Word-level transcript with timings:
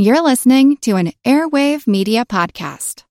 You're 0.00 0.22
listening 0.22 0.76
to 0.82 0.94
an 0.94 1.10
Airwave 1.24 1.88
Media 1.88 2.24
Podcast. 2.24 3.02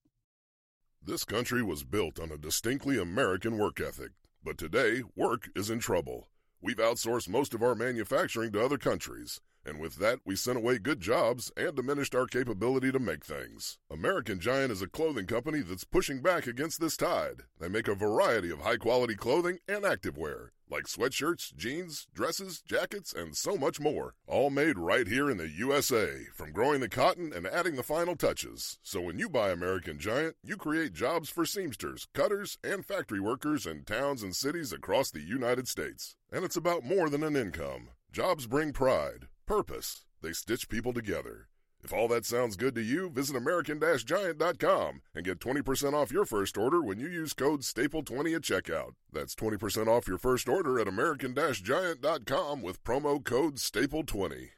This 1.04 1.26
country 1.26 1.62
was 1.62 1.84
built 1.84 2.18
on 2.18 2.32
a 2.32 2.38
distinctly 2.38 2.98
American 2.98 3.58
work 3.58 3.82
ethic, 3.82 4.12
but 4.42 4.58
today, 4.58 5.04
work 5.14 5.50
is 5.54 5.70
in 5.70 5.80
trouble. 5.80 6.30
We've 6.62 6.78
outsourced 6.78 7.28
most 7.28 7.54
of 7.54 7.62
our 7.62 7.76
manufacturing 7.76 8.54
to 8.54 8.64
other 8.64 8.78
countries. 8.78 9.42
And 9.66 9.82
with 9.82 9.98
that, 9.98 10.20
we 10.24 10.38
sent 10.38 10.60
away 10.60 10.78
good 10.78 11.02
jobs 11.02 11.52
and 11.58 11.76
diminished 11.76 12.16
our 12.16 12.26
capability 12.26 12.90
to 12.94 13.00
make 13.00 13.26
things. 13.26 13.80
American 13.92 14.40
Giant 14.40 14.72
is 14.72 14.82
a 14.82 14.88
clothing 14.88 15.26
company 15.26 15.60
that's 15.60 15.84
pushing 15.84 16.22
back 16.22 16.48
against 16.48 16.80
this 16.80 16.96
tide. 16.96 17.42
They 17.60 17.68
make 17.68 17.90
a 17.90 17.96
variety 17.96 18.50
of 18.50 18.62
high 18.62 18.78
quality 18.78 19.16
clothing 19.16 19.58
and 19.68 19.84
activewear, 19.84 20.52
like 20.70 20.86
sweatshirts, 20.86 21.56
jeans, 21.56 22.08
dresses, 22.14 22.62
jackets, 22.62 23.14
and 23.14 23.36
so 23.36 23.56
much 23.58 23.80
more. 23.80 24.16
All 24.28 24.50
made 24.50 24.78
right 24.78 25.08
here 25.08 25.30
in 25.30 25.38
the 25.38 25.50
USA, 25.50 26.26
from 26.34 26.52
growing 26.52 26.82
the 26.82 26.90
cotton 26.90 27.32
and 27.34 27.48
adding 27.48 27.76
the 27.76 27.84
final 27.84 28.16
touches. 28.16 28.80
So 28.84 29.02
when 29.02 29.20
you 29.20 29.30
buy 29.30 29.50
American 29.50 30.00
Giant, 30.00 30.36
you 30.44 30.58
create 30.58 30.94
jobs 30.94 31.30
for 31.30 31.46
seamsters, 31.46 32.08
cutters, 32.14 32.58
and 32.64 32.86
factory 32.86 33.20
workers 33.20 33.66
in 33.66 33.84
towns 33.84 34.24
and 34.24 34.36
cities 34.36 34.72
across 34.72 35.12
the 35.12 35.22
United 35.22 35.68
States. 35.68 36.16
And 36.32 36.44
it's 36.44 36.58
about 36.58 36.84
more 36.84 37.10
than 37.10 37.24
an 37.24 37.36
income. 37.36 37.90
Jobs 38.12 38.48
bring 38.48 38.74
pride 38.74 39.28
Purpose. 39.48 40.04
They 40.22 40.34
stitch 40.34 40.68
people 40.68 40.92
together. 40.92 41.48
If 41.84 41.94
all 41.94 42.08
that 42.10 42.26
sounds 42.26 42.56
good 42.56 42.76
to 42.76 42.82
you, 42.82 43.10
visit 43.10 43.36
American-Giant.com 43.36 45.02
and 45.16 45.26
get 45.26 45.40
20% 45.40 45.94
off 45.94 46.12
your 46.12 46.26
first 46.26 46.58
order 46.58 46.82
when 46.82 47.00
you 47.00 47.08
use 47.08 47.34
code 47.34 47.62
STAPLE20 47.62 48.36
at 48.36 48.42
checkout. 48.42 48.94
That's 49.12 49.36
20% 49.36 49.88
off 49.88 50.08
your 50.08 50.18
first 50.18 50.50
order 50.50 50.80
at 50.80 50.88
American-Giant.com 50.88 52.62
with 52.62 52.84
promo 52.84 53.24
code 53.24 53.56
STAPLE20. 53.56 54.50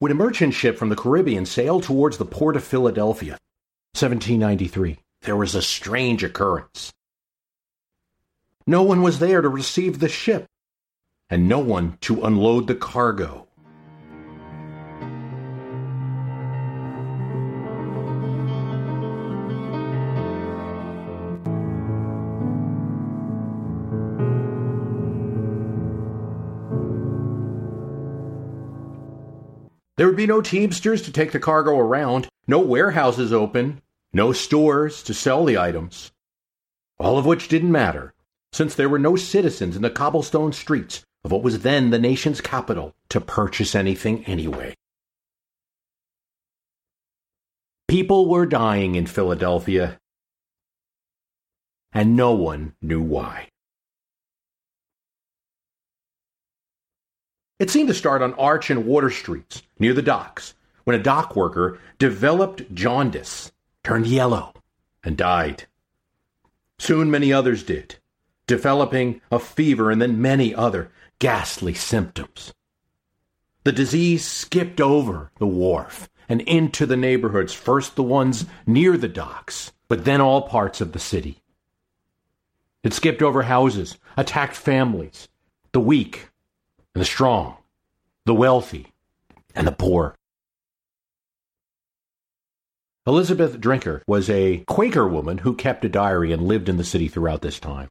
When 0.00 0.12
a 0.12 0.14
merchant 0.14 0.54
ship 0.54 0.78
from 0.78 0.90
the 0.90 0.96
Caribbean 0.96 1.44
sailed 1.44 1.82
towards 1.82 2.18
the 2.18 2.24
port 2.24 2.54
of 2.54 2.62
Philadelphia, 2.62 3.38
1793, 3.94 4.98
there 5.22 5.34
was 5.34 5.56
a 5.56 5.62
strange 5.62 6.22
occurrence. 6.22 6.92
No 8.64 8.84
one 8.84 9.02
was 9.02 9.18
there 9.18 9.40
to 9.40 9.48
receive 9.48 9.98
the 9.98 10.08
ship, 10.08 10.46
and 11.30 11.48
no 11.48 11.58
one 11.58 11.98
to 12.02 12.22
unload 12.22 12.68
the 12.68 12.76
cargo. 12.76 13.47
There 29.98 30.06
would 30.06 30.16
be 30.16 30.28
no 30.28 30.40
teamsters 30.40 31.02
to 31.02 31.12
take 31.12 31.32
the 31.32 31.40
cargo 31.40 31.76
around, 31.76 32.28
no 32.46 32.60
warehouses 32.60 33.32
open, 33.32 33.82
no 34.12 34.32
stores 34.32 35.02
to 35.02 35.12
sell 35.12 35.44
the 35.44 35.58
items. 35.58 36.12
All 37.00 37.18
of 37.18 37.26
which 37.26 37.48
didn't 37.48 37.72
matter, 37.72 38.14
since 38.52 38.76
there 38.76 38.88
were 38.88 39.00
no 39.00 39.16
citizens 39.16 39.74
in 39.74 39.82
the 39.82 39.90
cobblestone 39.90 40.52
streets 40.52 41.04
of 41.24 41.32
what 41.32 41.42
was 41.42 41.62
then 41.62 41.90
the 41.90 41.98
nation's 41.98 42.40
capital 42.40 42.94
to 43.08 43.20
purchase 43.20 43.74
anything 43.74 44.24
anyway. 44.26 44.72
People 47.88 48.28
were 48.28 48.46
dying 48.46 48.94
in 48.94 49.06
Philadelphia, 49.06 49.98
and 51.92 52.14
no 52.14 52.34
one 52.34 52.74
knew 52.80 53.02
why. 53.02 53.48
It 57.58 57.70
seemed 57.70 57.88
to 57.88 57.94
start 57.94 58.22
on 58.22 58.34
Arch 58.34 58.70
and 58.70 58.86
Water 58.86 59.10
Streets, 59.10 59.62
near 59.80 59.92
the 59.92 60.02
docks, 60.02 60.54
when 60.84 60.98
a 60.98 61.02
dock 61.02 61.34
worker 61.34 61.78
developed 61.98 62.72
jaundice, 62.72 63.50
turned 63.82 64.06
yellow, 64.06 64.54
and 65.02 65.16
died. 65.16 65.66
Soon 66.78 67.10
many 67.10 67.32
others 67.32 67.64
did, 67.64 67.96
developing 68.46 69.20
a 69.32 69.40
fever 69.40 69.90
and 69.90 70.00
then 70.00 70.22
many 70.22 70.54
other 70.54 70.92
ghastly 71.18 71.74
symptoms. 71.74 72.52
The 73.64 73.72
disease 73.72 74.24
skipped 74.24 74.80
over 74.80 75.32
the 75.38 75.46
wharf 75.46 76.08
and 76.28 76.40
into 76.42 76.86
the 76.86 76.96
neighborhoods, 76.96 77.52
first 77.52 77.96
the 77.96 78.04
ones 78.04 78.46
near 78.66 78.96
the 78.96 79.08
docks, 79.08 79.72
but 79.88 80.04
then 80.04 80.20
all 80.20 80.42
parts 80.42 80.80
of 80.80 80.92
the 80.92 80.98
city. 81.00 81.42
It 82.84 82.92
skipped 82.92 83.20
over 83.20 83.42
houses, 83.42 83.98
attacked 84.16 84.54
families, 84.54 85.28
the 85.72 85.80
weak, 85.80 86.28
the 86.98 87.04
strong, 87.04 87.56
the 88.24 88.34
wealthy, 88.34 88.92
and 89.54 89.66
the 89.66 89.72
poor. 89.72 90.14
Elizabeth 93.06 93.58
Drinker 93.60 94.02
was 94.06 94.28
a 94.28 94.64
Quaker 94.66 95.08
woman 95.08 95.38
who 95.38 95.54
kept 95.54 95.84
a 95.84 95.88
diary 95.88 96.30
and 96.30 96.42
lived 96.42 96.68
in 96.68 96.76
the 96.76 96.84
city 96.84 97.08
throughout 97.08 97.40
this 97.40 97.58
time. 97.58 97.88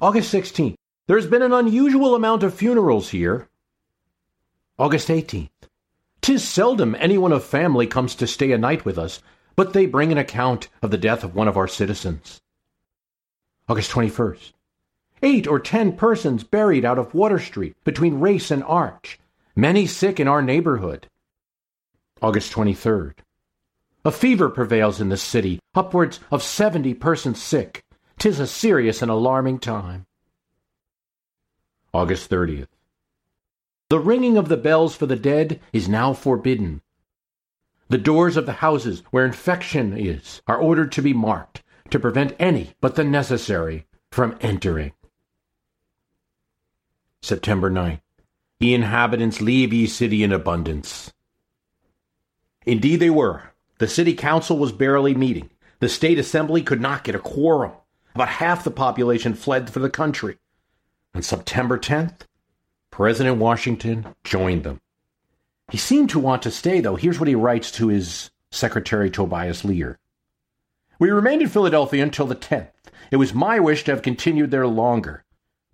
August 0.00 0.32
16th. 0.34 0.74
There's 1.06 1.26
been 1.26 1.42
an 1.42 1.52
unusual 1.52 2.14
amount 2.14 2.42
of 2.42 2.54
funerals 2.54 3.10
here. 3.10 3.48
August 4.78 5.08
18th. 5.08 5.48
Tis 6.20 6.46
seldom 6.46 6.96
anyone 6.98 7.32
of 7.32 7.44
family 7.44 7.86
comes 7.86 8.14
to 8.16 8.26
stay 8.26 8.52
a 8.52 8.58
night 8.58 8.84
with 8.84 8.98
us, 8.98 9.22
but 9.56 9.72
they 9.72 9.86
bring 9.86 10.12
an 10.12 10.18
account 10.18 10.68
of 10.82 10.90
the 10.90 10.98
death 10.98 11.24
of 11.24 11.34
one 11.34 11.48
of 11.48 11.56
our 11.56 11.68
citizens. 11.68 12.40
August 13.68 13.90
21st. 13.92 14.52
Eight 15.22 15.46
or 15.46 15.58
ten 15.58 15.92
persons 15.92 16.44
buried 16.44 16.84
out 16.84 16.98
of 16.98 17.14
Water 17.14 17.38
Street 17.38 17.76
between 17.84 18.20
Race 18.20 18.50
and 18.50 18.62
Arch. 18.64 19.18
Many 19.56 19.86
sick 19.86 20.20
in 20.20 20.28
our 20.28 20.42
neighborhood. 20.42 21.08
August 22.22 22.52
23rd. 22.52 23.14
A 24.04 24.12
fever 24.12 24.48
prevails 24.48 25.00
in 25.00 25.08
the 25.08 25.16
city, 25.16 25.60
upwards 25.74 26.20
of 26.30 26.42
seventy 26.42 26.94
persons 26.94 27.42
sick. 27.42 27.84
Tis 28.18 28.40
a 28.40 28.46
serious 28.46 29.02
and 29.02 29.10
alarming 29.10 29.58
time. 29.58 30.06
August 31.92 32.30
30th. 32.30 32.68
The 33.90 33.98
ringing 33.98 34.36
of 34.36 34.48
the 34.48 34.56
bells 34.56 34.94
for 34.94 35.06
the 35.06 35.16
dead 35.16 35.60
is 35.72 35.88
now 35.88 36.12
forbidden. 36.12 36.82
The 37.88 37.98
doors 37.98 38.36
of 38.36 38.44
the 38.44 38.60
houses 38.64 39.02
where 39.10 39.24
infection 39.24 39.96
is 39.96 40.42
are 40.46 40.58
ordered 40.58 40.92
to 40.92 41.02
be 41.02 41.14
marked 41.14 41.62
to 41.90 41.98
prevent 41.98 42.36
any 42.38 42.74
but 42.80 42.96
the 42.96 43.04
necessary 43.04 43.86
from 44.10 44.36
entering. 44.40 44.92
September 47.22 47.70
9th. 47.70 48.00
Ye 48.60 48.74
inhabitants, 48.74 49.40
leave 49.40 49.72
ye 49.72 49.86
city 49.86 50.22
in 50.22 50.32
abundance. 50.32 51.12
Indeed 52.66 52.96
they 52.96 53.10
were. 53.10 53.52
The 53.78 53.88
city 53.88 54.14
council 54.14 54.58
was 54.58 54.72
barely 54.72 55.14
meeting. 55.14 55.50
The 55.80 55.88
state 55.88 56.18
assembly 56.18 56.62
could 56.62 56.80
not 56.80 57.04
get 57.04 57.14
a 57.14 57.20
quorum. 57.20 57.72
About 58.14 58.28
half 58.28 58.64
the 58.64 58.70
population 58.70 59.34
fled 59.34 59.70
for 59.70 59.78
the 59.78 59.90
country. 59.90 60.38
On 61.14 61.22
September 61.22 61.78
10th, 61.78 62.22
President 62.90 63.36
Washington 63.36 64.14
joined 64.24 64.64
them. 64.64 64.80
He 65.70 65.78
seemed 65.78 66.10
to 66.10 66.18
want 66.18 66.42
to 66.42 66.50
stay, 66.50 66.80
though. 66.80 66.96
Here's 66.96 67.20
what 67.20 67.28
he 67.28 67.34
writes 67.34 67.70
to 67.72 67.88
his 67.88 68.30
secretary, 68.50 69.10
Tobias 69.10 69.64
Lear. 69.64 69.98
We 70.98 71.10
remained 71.10 71.42
in 71.42 71.48
Philadelphia 71.48 72.02
until 72.02 72.26
the 72.26 72.34
10th. 72.34 72.72
It 73.10 73.16
was 73.16 73.32
my 73.32 73.60
wish 73.60 73.84
to 73.84 73.92
have 73.92 74.02
continued 74.02 74.50
there 74.50 74.66
longer. 74.66 75.24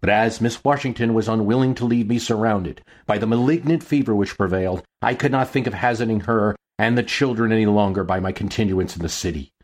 But 0.04 0.12
as 0.12 0.38
Miss 0.38 0.62
Washington 0.62 1.14
was 1.14 1.28
unwilling 1.28 1.74
to 1.76 1.86
leave 1.86 2.08
me 2.08 2.18
surrounded 2.18 2.82
by 3.06 3.16
the 3.16 3.26
malignant 3.26 3.82
fever 3.82 4.14
which 4.14 4.36
prevailed, 4.36 4.82
I 5.00 5.14
could 5.14 5.32
not 5.32 5.48
think 5.48 5.66
of 5.66 5.72
hazarding 5.72 6.20
her 6.28 6.56
and 6.78 6.98
the 6.98 7.02
children 7.02 7.52
any 7.52 7.64
longer 7.64 8.04
by 8.04 8.20
my 8.20 8.30
continuance 8.30 8.96
in 8.96 9.00
the 9.00 9.08
city. 9.08 9.54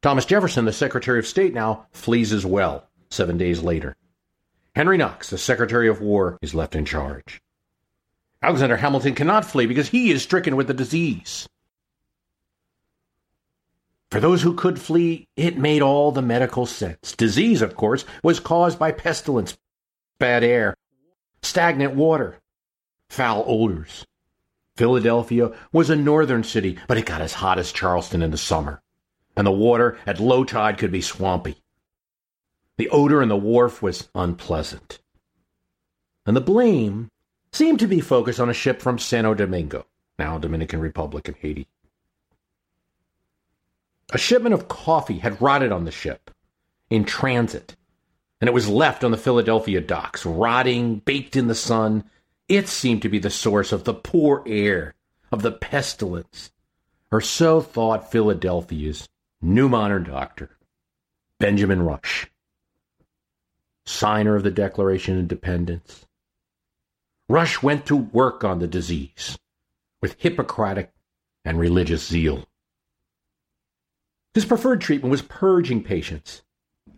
Thomas 0.00 0.26
Jefferson, 0.26 0.64
the 0.64 0.72
Secretary 0.72 1.18
of 1.18 1.26
State, 1.26 1.54
now 1.54 1.86
flees 1.90 2.32
as 2.32 2.46
well, 2.46 2.88
seven 3.10 3.36
days 3.36 3.64
later. 3.64 3.96
Henry 4.76 4.96
Knox, 4.96 5.30
the 5.30 5.38
Secretary 5.38 5.88
of 5.88 6.00
War, 6.00 6.38
is 6.40 6.54
left 6.54 6.76
in 6.76 6.84
charge. 6.84 7.42
Alexander 8.42 8.76
Hamilton 8.76 9.16
cannot 9.16 9.44
flee 9.44 9.66
because 9.66 9.88
he 9.88 10.12
is 10.12 10.22
stricken 10.22 10.54
with 10.54 10.68
the 10.68 10.74
disease. 10.74 11.48
For 14.12 14.20
those 14.20 14.42
who 14.42 14.54
could 14.54 14.80
flee, 14.80 15.26
it 15.36 15.58
made 15.58 15.82
all 15.82 16.12
the 16.12 16.22
medical 16.22 16.66
sense. 16.66 17.16
Disease, 17.16 17.60
of 17.60 17.74
course, 17.74 18.04
was 18.22 18.38
caused 18.38 18.78
by 18.78 18.92
pestilence, 18.92 19.56
bad 20.18 20.44
air, 20.44 20.74
stagnant 21.42 21.94
water, 21.94 22.38
foul 23.10 23.44
odors. 23.46 24.04
Philadelphia 24.76 25.52
was 25.72 25.90
a 25.90 25.96
northern 25.96 26.42
city, 26.42 26.78
but 26.88 26.98
it 26.98 27.06
got 27.06 27.20
as 27.20 27.34
hot 27.34 27.58
as 27.58 27.72
Charleston 27.72 28.22
in 28.22 28.30
the 28.30 28.36
summer, 28.36 28.82
and 29.36 29.46
the 29.46 29.52
water 29.52 29.98
at 30.06 30.18
low 30.18 30.44
tide 30.44 30.78
could 30.78 30.90
be 30.90 31.00
swampy. 31.00 31.62
The 32.76 32.88
odor 32.88 33.22
in 33.22 33.28
the 33.28 33.36
wharf 33.36 33.82
was 33.82 34.08
unpleasant. 34.14 34.98
And 36.26 36.36
the 36.36 36.40
blame 36.40 37.08
seemed 37.52 37.78
to 37.80 37.86
be 37.86 38.00
focused 38.00 38.40
on 38.40 38.50
a 38.50 38.54
ship 38.54 38.82
from 38.82 38.98
Santo 38.98 39.34
Domingo, 39.34 39.86
now 40.18 40.38
Dominican 40.38 40.80
Republic 40.80 41.28
and 41.28 41.36
Haiti. 41.36 41.68
A 44.12 44.18
shipment 44.18 44.54
of 44.54 44.68
coffee 44.68 45.18
had 45.18 45.40
rotted 45.40 45.70
on 45.70 45.84
the 45.84 45.92
ship 45.92 46.30
in 46.90 47.04
transit 47.04 47.76
and 48.44 48.48
it 48.50 48.52
was 48.52 48.68
left 48.68 49.04
on 49.04 49.10
the 49.10 49.16
Philadelphia 49.16 49.80
docks, 49.80 50.26
rotting, 50.26 50.96
baked 50.96 51.34
in 51.34 51.46
the 51.46 51.54
sun. 51.54 52.04
It 52.46 52.68
seemed 52.68 53.00
to 53.00 53.08
be 53.08 53.18
the 53.18 53.30
source 53.30 53.72
of 53.72 53.84
the 53.84 53.94
poor 53.94 54.44
air 54.46 54.92
of 55.32 55.40
the 55.40 55.50
pestilence, 55.50 56.52
or 57.10 57.22
so 57.22 57.62
thought 57.62 58.12
Philadelphia's 58.12 59.08
new 59.40 59.66
modern 59.66 60.04
doctor, 60.04 60.58
Benjamin 61.40 61.80
Rush, 61.80 62.30
signer 63.86 64.36
of 64.36 64.42
the 64.42 64.50
Declaration 64.50 65.14
of 65.14 65.20
Independence. 65.20 66.04
Rush 67.30 67.62
went 67.62 67.86
to 67.86 67.96
work 67.96 68.44
on 68.44 68.58
the 68.58 68.66
disease 68.66 69.38
with 70.02 70.20
Hippocratic 70.20 70.92
and 71.46 71.58
religious 71.58 72.06
zeal. 72.06 72.44
His 74.34 74.44
preferred 74.44 74.82
treatment 74.82 75.10
was 75.10 75.22
purging 75.22 75.82
patients, 75.82 76.42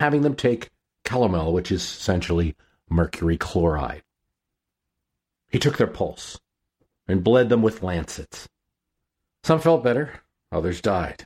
having 0.00 0.22
them 0.22 0.34
take 0.34 0.70
calomel, 1.06 1.52
which 1.52 1.72
is 1.72 1.82
essentially 1.82 2.54
mercury 2.90 3.38
chloride. 3.38 4.02
He 5.48 5.58
took 5.58 5.78
their 5.78 5.86
pulse 5.86 6.38
and 7.08 7.24
bled 7.24 7.48
them 7.48 7.62
with 7.62 7.82
lancets. 7.82 8.48
Some 9.42 9.60
felt 9.60 9.84
better, 9.84 10.20
others 10.52 10.80
died. 10.80 11.24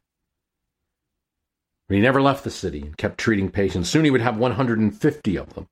But 1.88 1.96
he 1.96 2.00
never 2.00 2.22
left 2.22 2.44
the 2.44 2.50
city 2.50 2.82
and 2.82 2.96
kept 2.96 3.18
treating 3.18 3.50
patients. 3.50 3.88
Soon 3.88 4.04
he 4.04 4.10
would 4.10 4.20
have 4.20 4.36
150 4.36 5.36
of 5.36 5.54
them. 5.54 5.66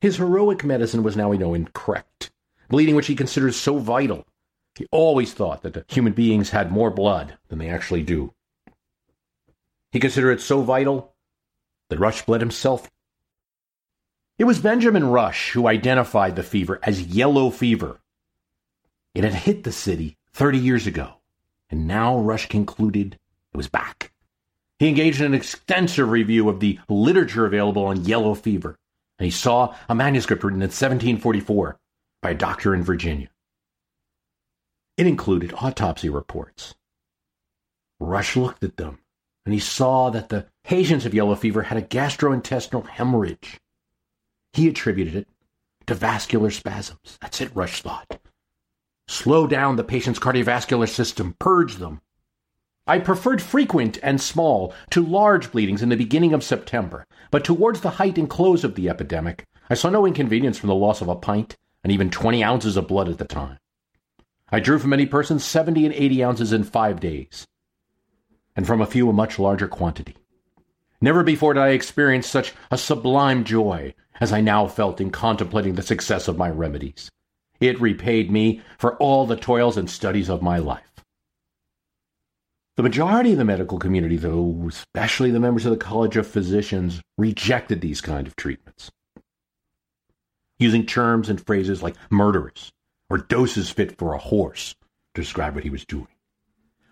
His 0.00 0.16
heroic 0.16 0.64
medicine 0.64 1.02
was 1.02 1.16
now, 1.16 1.30
we 1.30 1.38
know, 1.38 1.54
incorrect. 1.54 2.30
Bleeding, 2.68 2.94
which 2.94 3.06
he 3.06 3.16
considered 3.16 3.54
so 3.54 3.78
vital. 3.78 4.26
He 4.74 4.86
always 4.92 5.32
thought 5.32 5.62
that 5.62 5.90
human 5.90 6.12
beings 6.12 6.50
had 6.50 6.70
more 6.70 6.90
blood 6.90 7.38
than 7.48 7.58
they 7.58 7.68
actually 7.68 8.02
do. 8.02 8.34
He 9.90 9.98
considered 9.98 10.32
it 10.32 10.40
so 10.40 10.62
vital 10.62 11.14
that 11.88 11.98
Rush 11.98 12.24
bled 12.24 12.40
himself. 12.40 12.90
It 14.38 14.44
was 14.44 14.60
Benjamin 14.60 15.08
Rush 15.08 15.52
who 15.52 15.66
identified 15.66 16.36
the 16.36 16.42
fever 16.42 16.78
as 16.82 17.02
yellow 17.02 17.50
fever. 17.50 18.00
It 19.14 19.24
had 19.24 19.34
hit 19.34 19.64
the 19.64 19.72
city 19.72 20.16
30 20.32 20.58
years 20.58 20.86
ago, 20.86 21.14
and 21.70 21.88
now 21.88 22.18
Rush 22.18 22.48
concluded 22.48 23.18
it 23.52 23.56
was 23.56 23.68
back. 23.68 24.12
He 24.78 24.88
engaged 24.88 25.20
in 25.20 25.26
an 25.26 25.34
extensive 25.34 26.08
review 26.08 26.48
of 26.48 26.60
the 26.60 26.78
literature 26.88 27.46
available 27.46 27.84
on 27.84 28.04
yellow 28.04 28.34
fever 28.34 28.78
and 29.18 29.24
he 29.24 29.30
saw 29.30 29.74
a 29.88 29.94
manuscript 29.94 30.44
written 30.44 30.62
in 30.62 30.68
1744 30.68 31.78
by 32.22 32.30
a 32.30 32.34
doctor 32.34 32.74
in 32.74 32.82
Virginia. 32.82 33.28
It 34.96 35.06
included 35.06 35.52
autopsy 35.54 36.08
reports. 36.08 36.74
Rush 38.00 38.36
looked 38.36 38.62
at 38.62 38.76
them, 38.76 38.98
and 39.48 39.54
he 39.54 39.60
saw 39.60 40.10
that 40.10 40.28
the 40.28 40.44
patients 40.62 41.06
of 41.06 41.14
yellow 41.14 41.34
fever 41.34 41.62
had 41.62 41.78
a 41.78 41.82
gastrointestinal 41.82 42.86
hemorrhage. 42.86 43.58
He 44.52 44.68
attributed 44.68 45.14
it 45.14 45.28
to 45.86 45.94
vascular 45.94 46.50
spasms. 46.50 47.16
That's 47.22 47.40
it, 47.40 47.56
Rush 47.56 47.80
thought. 47.80 48.20
Slow 49.06 49.46
down 49.46 49.76
the 49.76 49.84
patient's 49.84 50.18
cardiovascular 50.18 50.86
system, 50.86 51.34
purge 51.38 51.76
them. 51.76 52.02
I 52.86 52.98
preferred 52.98 53.40
frequent 53.40 53.98
and 54.02 54.20
small 54.20 54.74
to 54.90 55.02
large 55.02 55.50
bleedings 55.50 55.80
in 55.80 55.88
the 55.88 55.96
beginning 55.96 56.34
of 56.34 56.44
September, 56.44 57.06
but 57.30 57.42
towards 57.42 57.80
the 57.80 57.92
height 57.92 58.18
and 58.18 58.28
close 58.28 58.64
of 58.64 58.74
the 58.74 58.90
epidemic, 58.90 59.46
I 59.70 59.76
saw 59.76 59.88
no 59.88 60.04
inconvenience 60.04 60.58
from 60.58 60.68
the 60.68 60.74
loss 60.74 61.00
of 61.00 61.08
a 61.08 61.16
pint 61.16 61.56
and 61.82 61.90
even 61.90 62.10
20 62.10 62.44
ounces 62.44 62.76
of 62.76 62.86
blood 62.86 63.08
at 63.08 63.16
the 63.16 63.24
time. 63.24 63.56
I 64.52 64.60
drew 64.60 64.78
from 64.78 64.90
many 64.90 65.06
persons 65.06 65.42
70 65.42 65.86
and 65.86 65.94
80 65.94 66.22
ounces 66.22 66.52
in 66.52 66.64
five 66.64 67.00
days, 67.00 67.46
and 68.58 68.66
from 68.66 68.80
a 68.80 68.86
few 68.86 69.08
a 69.08 69.12
much 69.12 69.38
larger 69.38 69.68
quantity. 69.68 70.16
Never 71.00 71.22
before 71.22 71.54
did 71.54 71.60
I 71.60 71.68
experience 71.68 72.26
such 72.26 72.52
a 72.72 72.76
sublime 72.76 73.44
joy 73.44 73.94
as 74.20 74.32
I 74.32 74.40
now 74.40 74.66
felt 74.66 75.00
in 75.00 75.10
contemplating 75.10 75.76
the 75.76 75.82
success 75.82 76.26
of 76.26 76.36
my 76.36 76.50
remedies. 76.50 77.08
It 77.60 77.80
repaid 77.80 78.32
me 78.32 78.60
for 78.76 78.96
all 78.96 79.26
the 79.26 79.36
toils 79.36 79.76
and 79.76 79.88
studies 79.88 80.28
of 80.28 80.42
my 80.42 80.58
life. 80.58 81.04
The 82.76 82.82
majority 82.82 83.30
of 83.30 83.38
the 83.38 83.44
medical 83.44 83.78
community, 83.78 84.16
though, 84.16 84.64
especially 84.66 85.30
the 85.30 85.38
members 85.38 85.64
of 85.64 85.70
the 85.70 85.76
College 85.76 86.16
of 86.16 86.26
Physicians, 86.26 87.00
rejected 87.16 87.80
these 87.80 88.00
kind 88.00 88.26
of 88.26 88.34
treatments. 88.34 88.90
Using 90.58 90.84
terms 90.84 91.28
and 91.28 91.40
phrases 91.46 91.80
like 91.80 91.94
murderous 92.10 92.72
or 93.08 93.18
doses 93.18 93.70
fit 93.70 93.96
for 93.98 94.14
a 94.14 94.18
horse 94.18 94.74
to 95.14 95.22
describe 95.22 95.54
what 95.54 95.62
he 95.62 95.70
was 95.70 95.84
doing. 95.84 96.08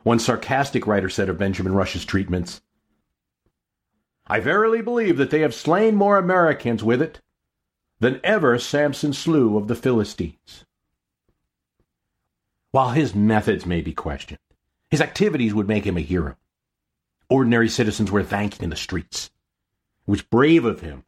One 0.06 0.20
sarcastic 0.20 0.86
writer 0.86 1.08
said 1.08 1.28
of 1.28 1.36
Benjamin 1.36 1.74
Rush's 1.74 2.04
treatments, 2.04 2.60
I 4.28 4.38
verily 4.38 4.80
believe 4.80 5.16
that 5.16 5.30
they 5.30 5.40
have 5.40 5.52
slain 5.52 5.96
more 5.96 6.16
Americans 6.16 6.84
with 6.84 7.02
it 7.02 7.20
than 7.98 8.20
ever 8.22 8.56
Samson 8.60 9.12
slew 9.12 9.56
of 9.56 9.66
the 9.66 9.74
Philistines. 9.74 10.64
While 12.70 12.90
his 12.90 13.16
methods 13.16 13.66
may 13.66 13.80
be 13.80 13.92
questioned, 13.92 14.38
his 14.88 15.00
activities 15.00 15.52
would 15.52 15.66
make 15.66 15.84
him 15.84 15.96
a 15.96 16.02
hero. 16.02 16.36
Ordinary 17.28 17.68
citizens 17.68 18.08
were 18.08 18.22
thanking 18.22 18.62
in 18.62 18.70
the 18.70 18.76
streets. 18.76 19.32
It 20.06 20.10
was 20.12 20.22
brave 20.22 20.64
of 20.64 20.82
him, 20.82 21.02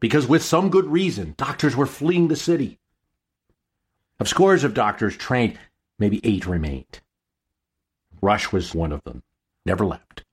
because 0.00 0.26
with 0.26 0.42
some 0.42 0.70
good 0.70 0.86
reason, 0.86 1.34
doctors 1.36 1.76
were 1.76 1.86
fleeing 1.86 2.26
the 2.26 2.34
city. 2.34 2.80
Of 4.18 4.28
scores 4.28 4.64
of 4.64 4.74
doctors 4.74 5.16
trained, 5.16 5.56
maybe 6.00 6.20
eight 6.24 6.48
remained. 6.48 7.00
Rush 8.22 8.52
was 8.52 8.74
one 8.74 8.92
of 8.92 9.02
them, 9.04 9.22
never 9.64 9.86
left. 9.86 10.24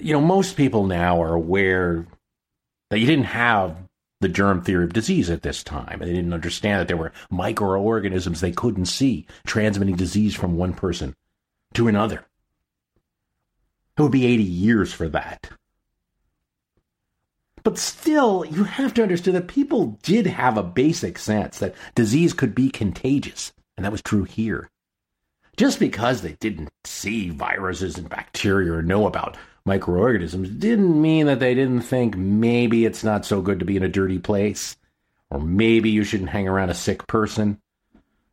You 0.00 0.12
know, 0.12 0.20
most 0.20 0.56
people 0.56 0.86
now 0.86 1.22
are 1.22 1.34
aware 1.34 2.06
that 2.90 2.98
you 2.98 3.06
didn't 3.06 3.26
have 3.26 3.76
the 4.20 4.28
germ 4.28 4.62
theory 4.62 4.84
of 4.84 4.92
disease 4.92 5.30
at 5.30 5.42
this 5.42 5.62
time. 5.62 5.98
They 6.00 6.06
didn't 6.06 6.32
understand 6.32 6.80
that 6.80 6.88
there 6.88 6.96
were 6.96 7.12
microorganisms 7.30 8.40
they 8.40 8.52
couldn't 8.52 8.86
see 8.86 9.26
transmitting 9.46 9.96
disease 9.96 10.34
from 10.34 10.56
one 10.56 10.72
person 10.72 11.14
to 11.74 11.88
another. 11.88 12.24
It 13.96 14.02
would 14.02 14.12
be 14.12 14.26
80 14.26 14.42
years 14.42 14.92
for 14.92 15.08
that. 15.10 15.50
But 17.64 17.78
still, 17.78 18.44
you 18.44 18.64
have 18.64 18.92
to 18.94 19.02
understand 19.02 19.36
that 19.36 19.48
people 19.48 19.98
did 20.02 20.26
have 20.26 20.58
a 20.58 20.62
basic 20.62 21.18
sense 21.18 21.58
that 21.58 21.74
disease 21.94 22.34
could 22.34 22.54
be 22.54 22.68
contagious, 22.70 23.52
and 23.76 23.84
that 23.84 23.92
was 23.92 24.02
true 24.02 24.24
here. 24.24 24.70
Just 25.56 25.78
because 25.78 26.20
they 26.20 26.32
didn't 26.40 26.70
see 26.84 27.30
viruses 27.30 27.96
and 27.96 28.08
bacteria 28.08 28.72
or 28.72 28.82
know 28.82 29.06
about 29.06 29.38
microorganisms 29.64 30.50
didn't 30.50 31.00
mean 31.00 31.24
that 31.26 31.40
they 31.40 31.54
didn't 31.54 31.80
think 31.80 32.16
maybe 32.16 32.84
it's 32.84 33.02
not 33.02 33.24
so 33.24 33.40
good 33.40 33.60
to 33.60 33.64
be 33.64 33.78
in 33.78 33.82
a 33.82 33.88
dirty 33.88 34.18
place, 34.18 34.76
or 35.30 35.40
maybe 35.40 35.88
you 35.88 36.04
shouldn't 36.04 36.30
hang 36.30 36.46
around 36.46 36.68
a 36.68 36.74
sick 36.74 37.06
person. 37.06 37.58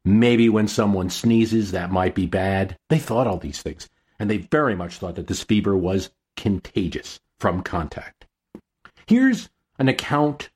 Maybe 0.04 0.50
when 0.50 0.68
someone 0.68 1.10
sneezes, 1.10 1.72
that 1.72 1.92
might 1.92 2.16
be 2.16 2.26
bad. 2.26 2.76
They 2.90 3.00
thought 3.00 3.28
all 3.28 3.38
these 3.38 3.62
things, 3.62 3.88
and 4.20 4.30
they 4.30 4.38
very 4.38 4.76
much 4.76 4.98
thought 4.98 5.16
that 5.16 5.28
this 5.28 5.44
fever 5.44 5.78
was 5.78 6.10
contagious 6.36 7.22
from 7.40 7.62
contact. 7.64 8.21
Here's 9.12 9.50
an 9.78 9.90
account 9.90 10.50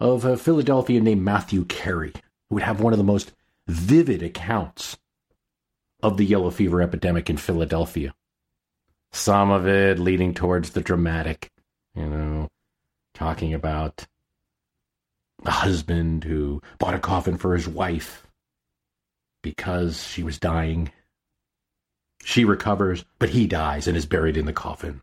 of 0.00 0.24
a 0.24 0.36
Philadelphian 0.36 1.04
named 1.04 1.22
Matthew 1.22 1.66
Carey, 1.66 2.14
who 2.48 2.54
would 2.54 2.62
have 2.62 2.80
one 2.80 2.94
of 2.94 2.98
the 2.98 3.04
most 3.04 3.32
vivid 3.66 4.22
accounts 4.22 4.96
of 6.02 6.16
the 6.16 6.24
yellow 6.24 6.50
fever 6.50 6.80
epidemic 6.80 7.28
in 7.28 7.36
Philadelphia 7.36 8.14
some 9.12 9.50
of 9.50 9.66
it 9.66 9.98
leading 9.98 10.34
towards 10.34 10.70
the 10.70 10.80
dramatic, 10.80 11.50
you 11.94 12.06
know, 12.06 12.48
talking 13.14 13.54
about 13.54 14.06
a 15.44 15.50
husband 15.50 16.24
who 16.24 16.62
bought 16.78 16.94
a 16.94 16.98
coffin 16.98 17.36
for 17.36 17.54
his 17.54 17.68
wife 17.68 18.26
because 19.42 20.06
she 20.06 20.22
was 20.22 20.38
dying. 20.38 20.90
She 22.22 22.44
recovers, 22.44 23.04
but 23.18 23.30
he 23.30 23.46
dies 23.46 23.86
and 23.86 23.96
is 23.96 24.06
buried 24.06 24.36
in 24.36 24.46
the 24.46 24.52
coffin. 24.52 25.02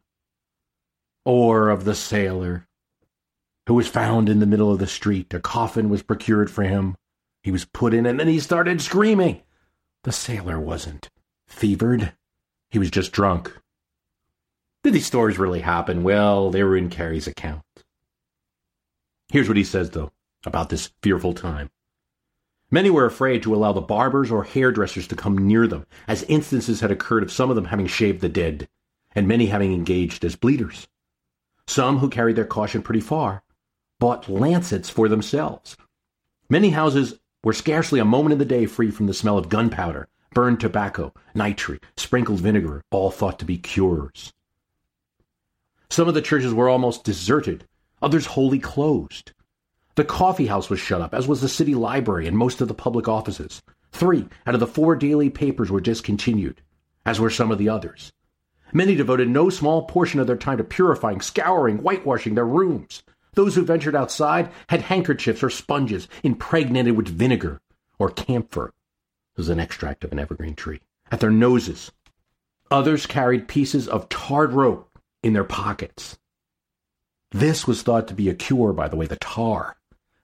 Or 1.24 1.70
of 1.70 1.86
the 1.86 1.96
sailor 1.96 2.68
who 3.68 3.74
was 3.74 3.88
found 3.88 4.30
in 4.30 4.40
the 4.40 4.46
middle 4.46 4.72
of 4.72 4.80
the 4.80 4.88
street. 4.88 5.34
A 5.34 5.40
coffin 5.40 5.90
was 5.90 6.04
procured 6.04 6.52
for 6.52 6.64
him. 6.64 6.96
He 7.44 7.52
was 7.52 7.66
put 7.66 7.94
in, 7.94 8.06
and 8.06 8.20
then 8.20 8.28
he 8.28 8.40
started 8.40 8.82
screaming. 8.82 9.42
The 10.04 10.12
sailor 10.12 10.60
wasn't 10.60 11.10
fevered, 11.48 12.14
he 12.70 12.80
was 12.80 12.92
just 12.92 13.12
drunk. 13.12 13.58
Did 14.84 14.94
these 14.94 15.08
stories 15.08 15.40
really 15.40 15.62
happen? 15.62 16.04
Well, 16.04 16.52
they 16.52 16.64
were 16.64 16.78
in 16.78 16.90
Carey's 16.90 17.28
account. 17.28 17.64
Here's 19.30 19.48
what 19.48 19.58
he 19.58 19.64
says, 19.64 19.90
though, 19.92 20.12
about 20.46 20.70
this 20.70 20.92
fearful 21.02 21.34
time. 21.34 21.70
Many 22.70 22.90
were 22.90 23.06
afraid 23.06 23.42
to 23.44 23.56
allow 23.56 23.74
the 23.74 23.82
barbers 23.82 24.32
or 24.32 24.44
hairdressers 24.44 25.08
to 25.08 25.16
come 25.16 25.38
near 25.38 25.66
them, 25.66 25.86
as 26.08 26.24
instances 26.24 26.82
had 26.82 26.92
occurred 26.92 27.24
of 27.24 27.32
some 27.32 27.50
of 27.50 27.56
them 27.56 27.66
having 27.66 27.88
shaved 27.88 28.22
the 28.22 28.30
dead, 28.30 28.68
and 29.14 29.28
many 29.28 29.48
having 29.48 29.74
engaged 29.74 30.26
as 30.26 30.36
bleeders. 30.36 30.88
Some, 31.68 32.00
who 32.00 32.10
carried 32.10 32.36
their 32.36 32.46
caution 32.46 32.82
pretty 32.82 33.02
far, 33.02 33.44
bought 34.00 34.30
lancets 34.30 34.90
for 34.90 35.08
themselves. 35.08 35.78
Many 36.50 36.70
houses 36.70 37.20
were 37.44 37.54
scarcely 37.54 38.00
a 38.00 38.06
moment 38.06 38.34
in 38.34 38.40
the 38.40 38.46
day 38.46 38.66
free 38.66 38.92
from 38.92 39.08
the 39.08 39.14
smell 39.14 39.38
of 39.38 39.50
gunpowder, 39.50 40.08
burned 40.34 40.60
tobacco, 40.60 41.14
nitre, 41.34 41.80
sprinkled 41.98 42.40
vinegar, 42.40 42.84
all 42.92 43.12
thought 43.12 43.40
to 43.40 43.46
be 43.46 43.58
cures. 43.58 44.34
Some 45.90 46.08
of 46.08 46.14
the 46.14 46.22
churches 46.22 46.54
were 46.54 46.70
almost 46.70 47.04
deserted, 47.04 47.66
others 48.02 48.26
wholly 48.26 48.60
closed. 48.60 49.32
The 49.96 50.04
coffee 50.04 50.48
house 50.48 50.70
was 50.70 50.80
shut 50.80 51.02
up, 51.02 51.14
as 51.14 51.28
was 51.28 51.40
the 51.42 51.48
city 51.48 51.74
library 51.74 52.28
and 52.28 52.38
most 52.38 52.60
of 52.60 52.68
the 52.68 52.74
public 52.74 53.08
offices. 53.08 53.62
Three 53.92 54.28
out 54.46 54.54
of 54.54 54.60
the 54.60 54.68
four 54.68 54.96
daily 54.96 55.30
papers 55.30 55.72
were 55.72 55.80
discontinued, 55.80 56.62
as 57.06 57.20
were 57.20 57.30
some 57.30 57.50
of 57.50 57.58
the 57.58 57.70
others. 57.70 58.12
Many 58.74 58.96
devoted 58.96 59.30
no 59.30 59.50
small 59.50 59.84
portion 59.84 60.20
of 60.20 60.28
their 60.28 60.36
time 60.36 60.58
to 60.58 60.66
purifying, 60.66 61.22
scouring, 61.22 61.78
whitewashing 61.78 62.36
their 62.36 62.46
rooms. 62.46 63.04
Those 63.36 63.56
who 63.56 63.66
ventured 63.66 63.96
outside 63.96 64.50
had 64.70 64.82
handkerchiefs 64.82 65.44
or 65.44 65.50
sponges 65.50 66.08
impregnated 66.24 66.98
with 66.98 67.08
vinegar 67.08 67.62
or 68.00 68.10
camphor. 68.10 68.74
This 69.36 69.44
was 69.44 69.50
an 69.50 69.60
extract 69.60 70.04
of 70.04 70.12
an 70.12 70.20
evergreen 70.20 70.56
tree. 70.56 70.82
At 71.12 71.20
their 71.20 71.32
noses. 71.32 71.92
Others 72.72 73.06
carried 73.06 73.48
pieces 73.48 73.88
of 73.88 74.10
tarred 74.10 74.54
rope 74.54 74.90
in 75.22 75.34
their 75.34 75.44
pockets. 75.44 76.18
This 77.32 77.68
was 77.68 77.84
thought 77.84 78.08
to 78.08 78.14
be 78.14 78.30
a 78.30 78.34
cure, 78.34 78.74
by 78.74 78.88
the 78.88 78.96
way, 78.96 79.06
the 79.06 79.18
tar. 79.18 79.76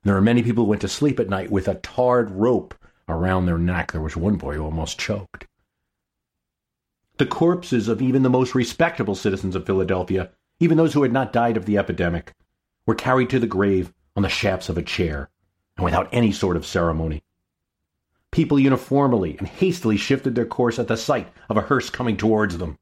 There 0.04 0.16
were 0.16 0.22
many 0.22 0.42
people 0.42 0.64
who 0.64 0.70
went 0.70 0.82
to 0.82 0.88
sleep 0.88 1.20
at 1.20 1.30
night 1.30 1.52
with 1.52 1.68
a 1.68 1.76
tarred 1.76 2.32
rope 2.32 2.74
around 3.08 3.46
their 3.46 3.58
neck. 3.58 3.92
There 3.92 4.02
was 4.02 4.16
one 4.16 4.38
boy 4.38 4.56
who 4.56 4.64
almost 4.64 4.98
choked. 4.98 5.46
The 7.18 7.26
corpses 7.26 7.88
of 7.88 8.02
even 8.02 8.24
the 8.24 8.30
most 8.30 8.56
respectable 8.56 9.14
citizens 9.14 9.56
of 9.56 9.66
Philadelphia, 9.66 10.32
even 10.60 10.78
those 10.78 10.94
who 10.94 11.04
had 11.04 11.12
not 11.12 11.34
died 11.34 11.58
of 11.58 11.66
the 11.66 11.78
epidemic, 11.78 12.34
were 12.92 12.96
carried 12.96 13.30
to 13.30 13.40
the 13.40 13.48
grave 13.48 13.94
on 14.18 14.24
the 14.24 14.28
shafts 14.28 14.68
of 14.68 14.78
a 14.78 14.84
chair, 14.84 15.30
and 15.78 15.86
without 15.86 16.10
any 16.12 16.30
sort 16.30 16.58
of 16.58 16.66
ceremony. 16.66 17.24
People 18.32 18.60
uniformly 18.60 19.38
and 19.38 19.48
hastily 19.48 19.96
shifted 19.96 20.36
their 20.36 20.46
course 20.46 20.78
at 20.78 20.90
the 20.90 20.98
sight 20.98 21.32
of 21.50 21.56
a 21.56 21.62
hearse 21.62 21.90
coming 21.90 22.18
towards 22.18 22.58
them. 22.58 22.78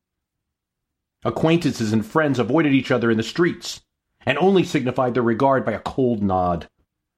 Acquaintances 1.24 1.94
and 1.94 2.04
friends 2.04 2.40
avoided 2.40 2.74
each 2.74 2.90
other 2.90 3.12
in 3.12 3.18
the 3.18 3.24
streets, 3.24 3.82
and 4.26 4.36
only 4.40 4.64
signified 4.64 5.14
their 5.14 5.22
regard 5.22 5.64
by 5.64 5.74
a 5.74 5.80
cold 5.80 6.24
nod. 6.24 6.68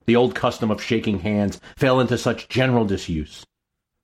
The 0.05 0.17
old 0.17 0.35
custom 0.35 0.69
of 0.69 0.83
shaking 0.83 1.19
hands 1.19 1.61
fell 1.77 2.01
into 2.01 2.17
such 2.17 2.49
general 2.49 2.83
disuse 2.83 3.45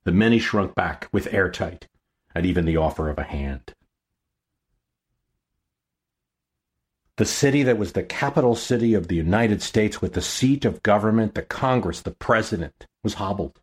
that 0.04 0.12
many 0.12 0.38
shrunk 0.38 0.74
back 0.74 1.10
with 1.12 1.34
airtight 1.34 1.88
at 2.34 2.46
even 2.46 2.64
the 2.64 2.78
offer 2.78 3.10
of 3.10 3.18
a 3.18 3.24
hand. 3.24 3.74
The 7.18 7.24
city 7.24 7.64
that 7.64 7.78
was 7.78 7.92
the 7.92 8.04
capital 8.04 8.54
city 8.54 8.94
of 8.94 9.08
the 9.08 9.16
United 9.16 9.60
States 9.60 10.00
with 10.00 10.12
the 10.12 10.22
seat 10.22 10.64
of 10.64 10.84
government, 10.84 11.34
the 11.34 11.42
Congress, 11.42 12.00
the 12.00 12.12
President, 12.12 12.86
was 13.02 13.14
hobbled. 13.14 13.60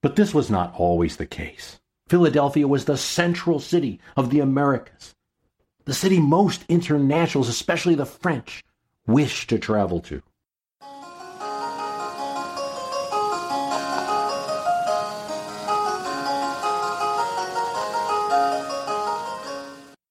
But 0.00 0.16
this 0.16 0.32
was 0.32 0.48
not 0.48 0.74
always 0.74 1.18
the 1.18 1.26
case. 1.26 1.80
Philadelphia 2.08 2.66
was 2.66 2.86
the 2.86 2.96
central 2.96 3.60
city 3.60 4.00
of 4.16 4.30
the 4.30 4.40
Americas, 4.40 5.14
the 5.84 5.92
city 5.92 6.18
most 6.18 6.64
internationals, 6.70 7.46
especially 7.46 7.94
the 7.94 8.06
French, 8.06 8.64
wished 9.06 9.50
to 9.50 9.58
travel 9.58 10.00
to. 10.00 10.22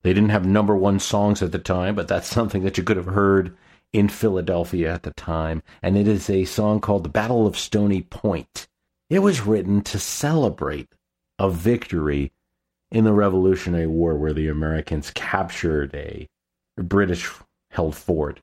They 0.08 0.14
didn't 0.14 0.30
have 0.30 0.46
number 0.46 0.74
one 0.74 1.00
songs 1.00 1.42
at 1.42 1.52
the 1.52 1.58
time, 1.58 1.94
but 1.94 2.08
that's 2.08 2.28
something 2.28 2.62
that 2.62 2.78
you 2.78 2.82
could 2.82 2.96
have 2.96 3.04
heard 3.04 3.54
in 3.92 4.08
Philadelphia 4.08 4.90
at 4.90 5.02
the 5.02 5.10
time. 5.10 5.62
And 5.82 5.98
it 5.98 6.08
is 6.08 6.30
a 6.30 6.46
song 6.46 6.80
called 6.80 7.04
The 7.04 7.10
Battle 7.10 7.46
of 7.46 7.58
Stony 7.58 8.00
Point. 8.00 8.68
It 9.10 9.18
was 9.18 9.42
written 9.42 9.82
to 9.82 9.98
celebrate 9.98 10.88
a 11.38 11.50
victory 11.50 12.32
in 12.90 13.04
the 13.04 13.12
Revolutionary 13.12 13.86
War 13.86 14.16
where 14.16 14.32
the 14.32 14.48
Americans 14.48 15.10
captured 15.10 15.94
a 15.94 16.26
British 16.78 17.30
held 17.72 17.94
fort. 17.94 18.40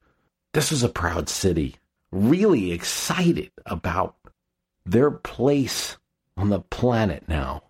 This 0.53 0.69
was 0.69 0.84
a 0.84 0.88
proud 0.88 1.29
city, 1.29 1.77
really 2.12 2.74
excited 2.74 3.50
about 3.65 4.17
their 4.86 5.10
place 5.10 5.98
on 6.38 6.50
the 6.50 6.60
planet 6.60 7.27
now 7.27 7.63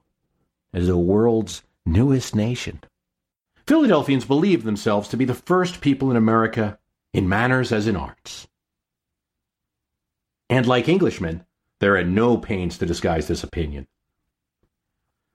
as 0.73 0.87
the 0.87 0.97
world's 0.97 1.63
newest 1.85 2.35
nation. 2.35 2.81
Philadelphians 3.67 4.25
believed 4.25 4.65
themselves 4.65 5.09
to 5.09 5.17
be 5.17 5.25
the 5.25 5.33
first 5.33 5.81
people 5.81 6.11
in 6.11 6.17
America 6.17 6.77
in 7.13 7.27
manners 7.27 7.71
as 7.71 7.87
in 7.87 7.95
arts. 7.95 8.47
And 10.49 10.67
like 10.67 10.87
Englishmen, 10.87 11.45
they're 11.79 11.97
at 11.97 12.07
no 12.07 12.37
pains 12.37 12.77
to 12.77 12.85
disguise 12.85 13.27
this 13.27 13.43
opinion. 13.43 13.87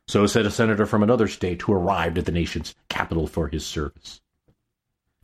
So 0.06 0.26
said 0.26 0.46
a 0.46 0.50
senator 0.50 0.87
from 0.87 1.02
another 1.02 1.26
state 1.26 1.62
who 1.62 1.72
arrived 1.72 2.18
at 2.18 2.26
the 2.26 2.32
nation's 2.32 2.75
capital 2.88 3.26
for 3.26 3.49
his 3.49 3.66
service. 3.66 4.20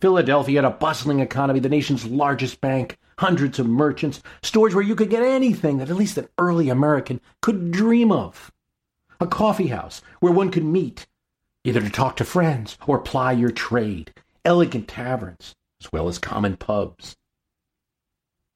Philadelphia 0.00 0.62
had 0.62 0.70
a 0.70 0.76
bustling 0.76 1.20
economy, 1.20 1.60
the 1.60 1.68
nation's 1.68 2.04
largest 2.04 2.60
bank, 2.60 2.98
hundreds 3.18 3.58
of 3.58 3.66
merchants, 3.66 4.22
stores 4.42 4.74
where 4.74 4.84
you 4.84 4.94
could 4.94 5.10
get 5.10 5.22
anything 5.22 5.78
that 5.78 5.90
at 5.90 5.96
least 5.96 6.18
an 6.18 6.28
early 6.38 6.68
American 6.68 7.20
could 7.40 7.70
dream 7.70 8.12
of. 8.12 8.52
A 9.20 9.26
coffee 9.26 9.68
house 9.68 10.02
where 10.20 10.32
one 10.32 10.50
could 10.50 10.64
meet 10.64 11.06
either 11.66 11.80
to 11.80 11.90
talk 11.90 12.14
to 12.14 12.24
friends 12.24 12.78
or 12.86 13.00
ply 13.00 13.32
your 13.32 13.50
trade, 13.50 14.14
elegant 14.44 14.86
taverns, 14.86 15.56
as 15.82 15.90
well 15.90 16.06
as 16.06 16.16
common 16.16 16.56
pubs. 16.56 17.16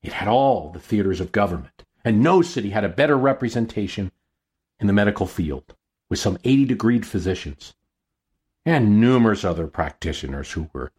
It 0.01 0.13
had 0.13 0.29
all 0.29 0.71
the 0.71 0.79
theaters 0.79 1.21
of 1.21 1.33
government, 1.33 1.83
and 2.05 2.23
no 2.23 2.41
city 2.41 2.71
had 2.71 2.85
a 2.85 2.89
better 2.89 3.19
representation 3.19 4.13
in 4.79 4.87
the 4.87 4.93
medical 4.93 5.27
field, 5.27 5.75
with 6.09 6.21
some 6.21 6.39
80 6.45 6.67
degreed 6.67 7.05
physicians, 7.05 7.75
and 8.65 9.01
numerous 9.01 9.45
other 9.45 9.67
practitioners 9.67 10.53
who 10.53 10.71
were 10.73 10.93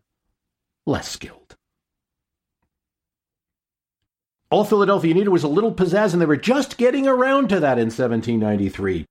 less 0.86 1.08
skilled. 1.08 1.56
All 4.50 4.66
Philadelphia 4.66 5.14
needed 5.14 5.30
was 5.30 5.46
a 5.46 5.48
little 5.48 5.74
pizzazz, 5.74 6.12
and 6.12 6.22
they 6.22 6.26
were 6.26 6.36
just 6.36 6.78
getting 6.78 7.08
around 7.08 7.48
to 7.50 7.62
that 7.62 7.80
in 7.80 7.86
1793 7.86 9.08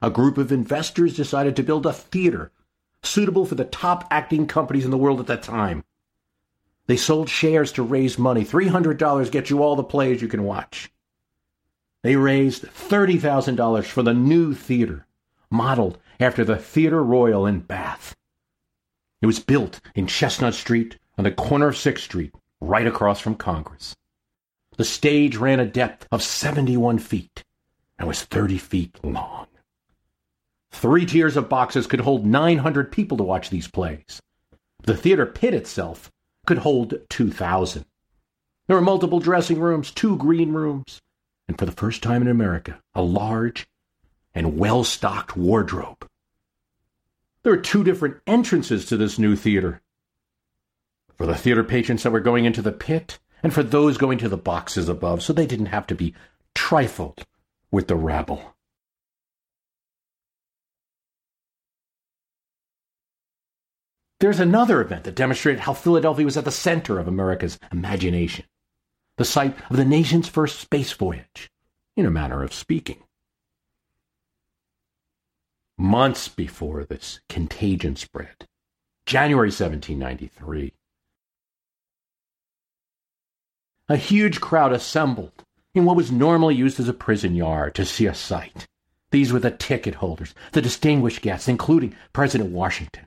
a 0.00 0.10
group 0.10 0.38
of 0.38 0.52
investors 0.52 1.16
decided 1.16 1.56
to 1.56 1.62
build 1.62 1.86
a 1.86 1.92
theater 1.92 2.52
suitable 3.02 3.46
for 3.46 3.54
the 3.54 3.64
top 3.64 4.06
acting 4.10 4.46
companies 4.46 4.84
in 4.84 4.90
the 4.90 4.98
world 4.98 5.20
at 5.20 5.26
that 5.26 5.42
time. 5.42 5.84
They 6.86 6.96
sold 6.96 7.28
shares 7.28 7.72
to 7.72 7.82
raise 7.82 8.18
money. 8.18 8.44
$300 8.44 9.30
gets 9.30 9.50
you 9.50 9.62
all 9.62 9.76
the 9.76 9.84
plays 9.84 10.22
you 10.22 10.28
can 10.28 10.44
watch. 10.44 10.90
They 12.02 12.16
raised 12.16 12.62
$30,000 12.62 13.84
for 13.84 14.02
the 14.02 14.14
new 14.14 14.54
theater, 14.54 15.06
modeled 15.50 15.98
after 16.20 16.44
the 16.44 16.56
Theater 16.56 17.02
Royal 17.02 17.44
in 17.44 17.60
Bath. 17.60 18.16
It 19.20 19.26
was 19.26 19.40
built 19.40 19.80
in 19.94 20.06
Chestnut 20.06 20.54
Street 20.54 20.98
on 21.16 21.24
the 21.24 21.32
corner 21.32 21.68
of 21.68 21.74
6th 21.74 21.98
Street, 21.98 22.34
right 22.60 22.86
across 22.86 23.20
from 23.20 23.34
Congress. 23.34 23.96
The 24.76 24.84
stage 24.84 25.36
ran 25.36 25.58
a 25.58 25.66
depth 25.66 26.06
of 26.12 26.22
71 26.22 27.00
feet 27.00 27.44
and 27.98 28.06
was 28.06 28.22
30 28.22 28.58
feet 28.58 29.04
long. 29.04 29.47
Three 30.70 31.06
tiers 31.06 31.36
of 31.36 31.48
boxes 31.48 31.86
could 31.86 32.00
hold 32.00 32.26
900 32.26 32.92
people 32.92 33.16
to 33.16 33.24
watch 33.24 33.50
these 33.50 33.68
plays. 33.68 34.20
The 34.82 34.96
theater 34.96 35.26
pit 35.26 35.54
itself 35.54 36.10
could 36.46 36.58
hold 36.58 36.94
2,000. 37.10 37.84
There 38.66 38.76
were 38.76 38.82
multiple 38.82 39.20
dressing 39.20 39.58
rooms, 39.58 39.90
two 39.90 40.16
green 40.16 40.52
rooms, 40.52 41.00
and 41.48 41.58
for 41.58 41.66
the 41.66 41.72
first 41.72 42.02
time 42.02 42.22
in 42.22 42.28
America, 42.28 42.80
a 42.94 43.02
large 43.02 43.66
and 44.34 44.58
well 44.58 44.84
stocked 44.84 45.36
wardrobe. 45.36 46.06
There 47.42 47.52
were 47.52 47.62
two 47.62 47.82
different 47.82 48.18
entrances 48.26 48.84
to 48.86 48.96
this 48.96 49.18
new 49.18 49.36
theater 49.36 49.80
for 51.16 51.26
the 51.26 51.34
theater 51.34 51.64
patrons 51.64 52.02
that 52.02 52.12
were 52.12 52.20
going 52.20 52.44
into 52.44 52.62
the 52.62 52.72
pit 52.72 53.18
and 53.42 53.52
for 53.52 53.62
those 53.62 53.98
going 53.98 54.18
to 54.18 54.28
the 54.28 54.36
boxes 54.36 54.88
above, 54.88 55.22
so 55.22 55.32
they 55.32 55.46
didn't 55.46 55.66
have 55.66 55.86
to 55.88 55.94
be 55.94 56.14
trifled 56.54 57.24
with 57.70 57.88
the 57.88 57.96
rabble. 57.96 58.54
There's 64.20 64.40
another 64.40 64.80
event 64.80 65.04
that 65.04 65.14
demonstrated 65.14 65.60
how 65.60 65.74
Philadelphia 65.74 66.24
was 66.24 66.36
at 66.36 66.44
the 66.44 66.50
center 66.50 66.98
of 66.98 67.06
America's 67.06 67.58
imagination, 67.70 68.46
the 69.16 69.24
site 69.24 69.56
of 69.70 69.76
the 69.76 69.84
nation's 69.84 70.28
first 70.28 70.58
space 70.58 70.92
voyage, 70.92 71.50
in 71.96 72.04
a 72.04 72.10
manner 72.10 72.42
of 72.42 72.52
speaking. 72.52 73.04
Months 75.76 76.26
before 76.26 76.84
this 76.84 77.20
contagion 77.28 77.94
spread, 77.94 78.48
January 79.06 79.48
1793, 79.48 80.72
a 83.88 83.96
huge 83.96 84.40
crowd 84.40 84.72
assembled 84.72 85.44
in 85.74 85.84
what 85.84 85.96
was 85.96 86.10
normally 86.10 86.56
used 86.56 86.80
as 86.80 86.88
a 86.88 86.92
prison 86.92 87.36
yard 87.36 87.76
to 87.76 87.84
see 87.84 88.06
a 88.06 88.14
sight. 88.14 88.66
These 89.12 89.32
were 89.32 89.38
the 89.38 89.52
ticket 89.52 89.94
holders, 89.96 90.34
the 90.52 90.60
distinguished 90.60 91.22
guests, 91.22 91.46
including 91.46 91.94
President 92.12 92.50
Washington. 92.50 93.06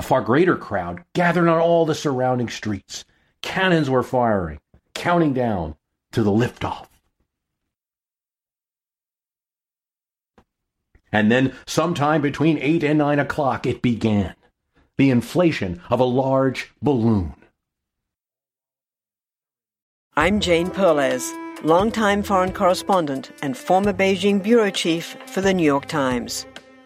A 0.00 0.02
far 0.02 0.22
greater 0.22 0.56
crowd 0.56 1.04
gathered 1.12 1.46
on 1.46 1.58
all 1.58 1.84
the 1.84 1.94
surrounding 1.94 2.48
streets. 2.48 3.04
Cannons 3.42 3.90
were 3.90 4.02
firing, 4.02 4.58
counting 4.94 5.34
down 5.34 5.74
to 6.12 6.22
the 6.22 6.30
liftoff. 6.30 6.86
And 11.12 11.30
then, 11.30 11.52
sometime 11.66 12.22
between 12.22 12.56
8 12.56 12.82
and 12.82 12.96
9 12.96 13.18
o'clock, 13.18 13.66
it 13.66 13.82
began 13.82 14.34
the 14.96 15.10
inflation 15.10 15.82
of 15.90 16.00
a 16.00 16.04
large 16.04 16.72
balloon. 16.80 17.34
I'm 20.16 20.40
Jane 20.40 20.70
Perlez, 20.70 21.30
longtime 21.62 22.22
foreign 22.22 22.54
correspondent 22.54 23.32
and 23.42 23.54
former 23.54 23.92
Beijing 23.92 24.42
bureau 24.42 24.70
chief 24.70 25.14
for 25.26 25.42
the 25.42 25.52
New 25.52 25.62
York 25.62 25.84
Times. 25.84 26.46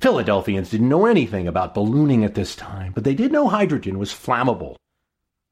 Philadelphians 0.00 0.70
didn't 0.70 0.88
know 0.88 1.04
anything 1.04 1.46
about 1.46 1.74
ballooning 1.74 2.24
at 2.24 2.34
this 2.34 2.56
time, 2.56 2.92
but 2.92 3.04
they 3.04 3.14
did 3.14 3.30
know 3.30 3.48
hydrogen 3.48 3.98
was 3.98 4.12
flammable. 4.12 4.76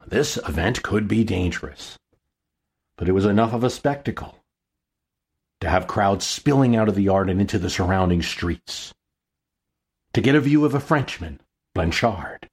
This 0.06 0.38
event 0.38 0.82
could 0.82 1.06
be 1.06 1.22
dangerous. 1.22 1.98
But 2.96 3.10
it 3.10 3.12
was 3.12 3.26
enough 3.26 3.52
of 3.52 3.62
a 3.62 3.68
spectacle 3.68 4.38
to 5.60 5.68
have 5.68 5.86
crowds 5.86 6.24
spilling 6.24 6.76
out 6.76 6.88
of 6.88 6.94
the 6.94 7.02
yard 7.02 7.28
and 7.28 7.42
into 7.42 7.58
the 7.58 7.68
surrounding 7.68 8.22
streets. 8.22 8.94
To 10.14 10.22
get 10.22 10.34
a 10.34 10.40
view 10.40 10.64
of 10.64 10.74
a 10.74 10.80
Frenchman, 10.80 11.40
Blanchard, 11.74 12.48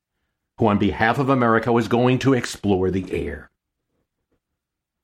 who 0.57 0.67
on 0.67 0.77
behalf 0.77 1.17
of 1.17 1.29
America 1.29 1.71
was 1.71 1.87
going 1.87 2.19
to 2.19 2.33
explore 2.33 2.91
the 2.91 3.09
air. 3.13 3.49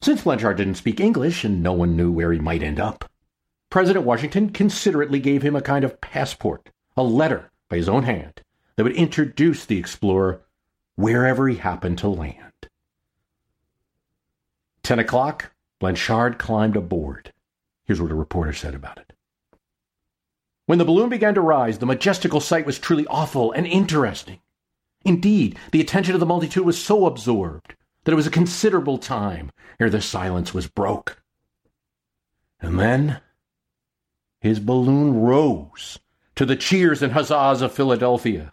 Since 0.01 0.24
Blanchard 0.24 0.57
didn't 0.57 0.75
speak 0.75 1.00
English 1.00 1.45
and 1.45 1.63
no 1.63 1.71
one 1.71 1.95
knew 1.95 2.12
where 2.12 2.33
he 2.33 2.39
might 2.39 2.63
end 2.63 2.81
up, 2.81 3.10
President 3.69 4.03
Washington 4.03 4.50
considerately 4.50 5.21
gave 5.21 5.41
him 5.41 5.55
a 5.55 5.62
kind 5.62 5.86
of 5.86 6.01
passport, 6.01 6.70
a 6.95 7.03
letter 7.03 7.51
by 7.69 7.77
his 7.77 7.89
own 7.89 8.03
hand, 8.03 8.41
that 8.75 8.83
would 8.83 8.95
introduce 8.95 9.65
the 9.65 9.77
explorer 9.77 10.41
wherever 10.95 11.48
he 11.48 11.57
happened 11.57 11.98
to 12.00 12.07
land. 12.07 12.67
Ten 14.83 15.00
o'clock, 15.00 15.51
Blanchard 15.79 16.38
climbed 16.38 16.75
aboard. 16.75 17.33
Here's 17.86 18.01
what 18.01 18.12
a 18.12 18.15
reporter 18.15 18.53
said 18.53 18.75
about 18.75 18.98
it. 18.98 19.13
When 20.65 20.77
the 20.77 20.86
balloon 20.86 21.10
began 21.10 21.33
to 21.33 21.41
rise, 21.41 21.79
the 21.79 21.86
majestical 21.86 22.39
sight 22.39 22.65
was 22.65 22.79
truly 22.79 23.05
awful 23.07 23.51
and 23.51 23.65
interesting. 23.67 24.39
Indeed, 25.03 25.57
the 25.71 25.81
attention 25.81 26.13
of 26.13 26.19
the 26.19 26.25
multitude 26.25 26.65
was 26.65 26.81
so 26.81 27.05
absorbed 27.05 27.75
that 28.03 28.12
it 28.12 28.15
was 28.15 28.27
a 28.27 28.31
considerable 28.31 28.98
time 28.98 29.51
ere 29.79 29.89
the 29.89 30.01
silence 30.01 30.53
was 30.53 30.67
broke. 30.67 31.21
And 32.60 32.79
then 32.79 33.21
his 34.39 34.60
balloon 34.60 35.15
rose 35.21 36.00
to 36.35 36.45
the 36.45 36.55
cheers 36.55 37.01
and 37.01 37.13
huzzas 37.13 37.61
of 37.61 37.71
Philadelphia. 37.71 38.51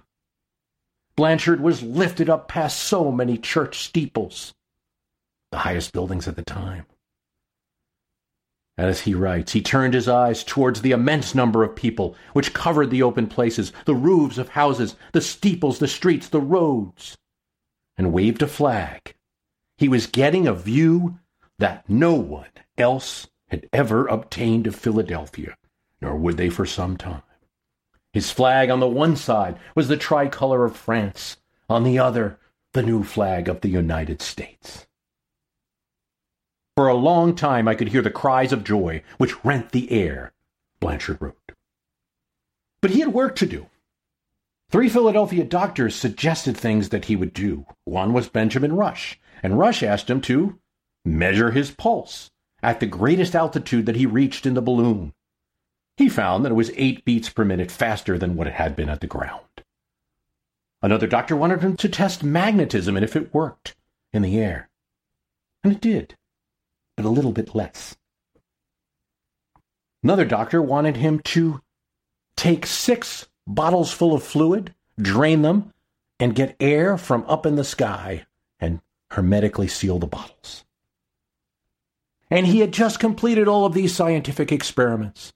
Blanchard 1.17 1.61
was 1.61 1.83
lifted 1.83 2.31
up 2.31 2.49
past 2.49 2.79
so 2.79 3.11
many 3.11 3.37
church 3.37 3.79
steeples, 3.79 4.55
the 5.51 5.59
highest 5.59 5.93
buildings 5.93 6.29
at 6.29 6.37
the 6.37 6.45
time. 6.45 6.87
As 8.77 9.01
he 9.01 9.13
writes, 9.13 9.53
he 9.53 9.61
turned 9.61 9.95
his 9.95 10.07
eyes 10.07 10.45
towards 10.45 10.83
the 10.83 10.93
immense 10.93 11.35
number 11.35 11.65
of 11.65 11.75
people 11.75 12.15
which 12.33 12.55
covered 12.55 12.91
the 12.91 13.03
open 13.03 13.27
places, 13.27 13.73
the 13.87 13.95
roofs 13.95 14.39
of 14.39 14.51
houses, 14.51 14.95
the 15.13 15.21
steeples, 15.21 15.81
the 15.81 15.89
streets, 15.89 16.29
the 16.29 16.41
roads, 16.41 17.17
and 17.97 18.13
waved 18.13 18.41
a 18.41 18.47
flag. 18.47 19.15
He 19.77 19.89
was 19.89 20.07
getting 20.07 20.47
a 20.47 20.55
view 20.55 21.19
that 21.59 21.89
no 21.89 22.15
one 22.15 22.51
else 22.77 23.27
had 23.49 23.69
ever 23.73 24.07
obtained 24.07 24.69
of 24.69 24.77
Philadelphia, 24.77 25.57
nor 26.01 26.15
would 26.15 26.37
they 26.37 26.49
for 26.49 26.65
some 26.65 26.97
time. 26.97 27.23
His 28.19 28.33
flag 28.33 28.69
on 28.69 28.81
the 28.81 28.89
one 28.89 29.15
side 29.15 29.61
was 29.77 29.87
the 29.87 29.97
tricolor 29.97 30.65
of 30.65 30.75
France, 30.75 31.37
on 31.71 31.85
the 31.85 32.01
other, 32.01 32.41
the 32.73 32.83
new 32.83 33.05
flag 33.05 33.49
of 33.49 33.61
the 33.61 33.69
United 33.69 34.21
States. 34.21 34.89
For 36.77 36.89
a 36.89 36.97
long 36.97 37.37
time 37.37 37.69
I 37.69 37.77
could 37.77 37.91
hear 37.91 38.03
the 38.03 38.11
cries 38.11 38.53
of 38.53 38.65
joy 38.65 39.05
which 39.19 39.45
rent 39.45 39.71
the 39.71 39.93
air, 39.93 40.33
Blanchard 40.81 41.23
wrote. 41.23 41.53
But 42.83 42.91
he 42.91 42.99
had 42.99 43.13
work 43.13 43.37
to 43.37 43.47
do. 43.47 43.69
Three 44.69 44.89
Philadelphia 44.89 45.45
doctors 45.45 45.95
suggested 45.95 46.57
things 46.57 46.89
that 46.89 47.05
he 47.05 47.15
would 47.15 47.33
do. 47.33 47.67
One 47.85 48.13
was 48.13 48.29
Benjamin 48.29 48.73
Rush, 48.73 49.21
and 49.45 49.61
Rush 49.61 49.85
asked 49.85 50.11
him 50.11 50.21
to 50.23 50.59
measure 51.05 51.53
his 51.53 51.71
pulse 51.71 52.33
at 52.65 52.81
the 52.81 52.87
greatest 52.87 53.37
altitude 53.37 53.87
that 53.87 53.95
he 53.95 54.07
reached 54.07 54.45
in 54.45 54.55
the 54.55 54.61
balloon. 54.61 55.13
He 55.99 56.09
found 56.09 56.45
that 56.45 56.53
it 56.53 56.55
was 56.55 56.71
eight 56.77 57.05
beats 57.05 57.29
per 57.29 57.45
minute 57.45 57.73
faster 57.73 58.17
than 58.17 58.37
what 58.37 58.47
it 58.47 58.53
had 58.53 58.77
been 58.77 58.89
at 58.89 59.01
the 59.01 59.09
ground. 59.09 59.43
Another 60.81 61.09
doctor 61.09 61.35
wanted 61.35 61.61
him 61.61 61.77
to 61.77 61.89
test 61.89 62.23
magnetism 62.23 62.97
and 62.97 63.05
if 63.05 63.17
it 63.17 63.35
worked 63.35 63.75
in 64.13 64.23
the 64.23 64.39
air. 64.39 64.69
And 65.65 65.73
it 65.73 65.81
did, 65.81 66.15
but 66.97 67.05
a 67.05 67.09
little 67.09 67.33
bit 67.33 67.53
less. 67.53 67.97
Another 70.05 70.25
doctor 70.25 70.63
wanted 70.63 70.97
him 70.97 71.19
to 71.25 71.63
take 72.37 72.65
six 72.65 73.27
bottles 73.45 73.91
full 73.91 74.15
of 74.15 74.23
fluid, 74.23 74.73
drain 75.03 75.43
them, 75.43 75.73
and 76.21 76.33
get 76.33 76.55
air 76.61 76.97
from 76.97 77.25
up 77.27 77.45
in 77.45 77.57
the 77.57 77.65
sky 77.65 78.25
and 78.61 78.81
hermetically 79.11 79.67
seal 79.67 79.99
the 79.99 80.07
bottles. 80.07 80.65
And 82.31 82.47
he 82.47 82.61
had 82.61 82.71
just 82.71 83.01
completed 83.01 83.49
all 83.49 83.65
of 83.65 83.75
these 83.75 83.93
scientific 83.93 84.53
experiments 84.53 85.33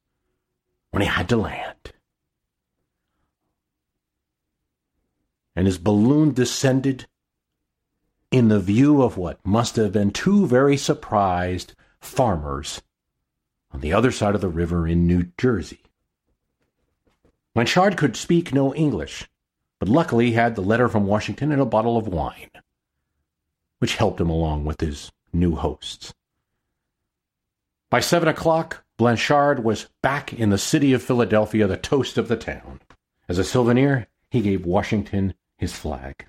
when 0.92 1.02
he 1.02 1.08
had 1.08 1.28
to 1.30 1.36
land. 1.36 1.92
And 5.56 5.66
his 5.66 5.78
balloon 5.78 6.32
descended 6.32 7.06
in 8.30 8.48
the 8.48 8.60
view 8.60 9.02
of 9.02 9.16
what 9.16 9.44
must 9.44 9.76
have 9.76 9.92
been 9.92 10.10
two 10.10 10.46
very 10.46 10.76
surprised 10.76 11.74
farmers 12.00 12.80
on 13.70 13.80
the 13.80 13.92
other 13.92 14.10
side 14.10 14.34
of 14.34 14.40
the 14.40 14.48
river 14.48 14.86
in 14.86 15.06
New 15.06 15.30
Jersey. 15.36 15.80
Blanchard 17.54 17.96
could 17.96 18.16
speak 18.16 18.54
no 18.54 18.74
English, 18.74 19.28
but 19.78 19.88
luckily 19.88 20.26
he 20.26 20.32
had 20.32 20.54
the 20.54 20.62
letter 20.62 20.88
from 20.88 21.06
Washington 21.06 21.52
and 21.52 21.60
a 21.60 21.66
bottle 21.66 21.98
of 21.98 22.08
wine, 22.08 22.50
which 23.78 23.96
helped 23.96 24.20
him 24.20 24.30
along 24.30 24.64
with 24.64 24.80
his 24.80 25.10
new 25.32 25.54
hosts. 25.54 26.14
By 27.90 28.00
seven 28.00 28.28
o'clock, 28.28 28.84
Blanchard 29.02 29.64
was 29.64 29.88
back 30.00 30.32
in 30.32 30.50
the 30.50 30.56
city 30.56 30.92
of 30.92 31.02
Philadelphia, 31.02 31.66
the 31.66 31.76
toast 31.76 32.16
of 32.16 32.28
the 32.28 32.36
town. 32.36 32.78
As 33.28 33.36
a 33.36 33.42
souvenir, 33.42 34.06
he 34.30 34.40
gave 34.40 34.64
Washington 34.64 35.34
his 35.58 35.72
flag. 35.72 36.26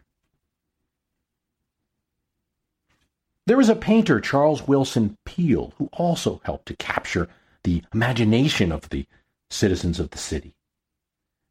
There 3.46 3.58
was 3.58 3.70
a 3.70 3.76
painter, 3.76 4.20
Charles 4.20 4.64
Willson 4.64 5.18
Peale, 5.24 5.76
who 5.78 5.88
also 5.94 6.42
helped 6.46 6.66
to 6.66 6.76
capture 6.76 7.30
the 7.64 7.84
imagination 7.94 8.72
of 8.72 8.90
the 8.90 9.06
citizens 9.52 10.00
of 10.00 10.10
the 10.10 10.18
city. 10.18 10.56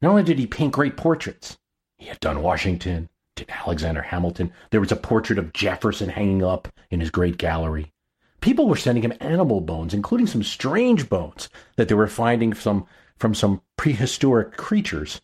Not 0.01 0.11
only 0.11 0.25
did 0.25 0.41
he 0.41 0.49
paint 0.49 0.73
great 0.73 0.97
portraits, 0.97 1.57
he 1.99 2.07
had 2.07 2.19
done 2.19 2.43
Washington, 2.43 3.09
did 3.37 3.49
Alexander 3.49 4.03
Hamilton. 4.03 4.53
There 4.71 4.81
was 4.81 4.91
a 4.91 4.97
portrait 4.97 5.39
of 5.39 5.53
Jefferson 5.53 6.09
hanging 6.09 6.43
up 6.43 6.67
in 6.91 6.99
his 6.99 7.11
great 7.11 7.39
gallery 7.39 7.92
people 8.43 8.69
were 8.69 8.77
sending 8.77 9.05
him 9.05 9.15
animal 9.21 9.63
bones, 9.63 9.95
including 9.95 10.27
some 10.27 10.43
strange 10.43 11.09
bones 11.09 11.49
that 11.77 11.89
they 11.89 11.95
were 11.95 12.07
finding 12.07 12.53
from 12.53 12.87
some 13.33 13.63
prehistoric 13.79 14.57
creatures 14.57 15.23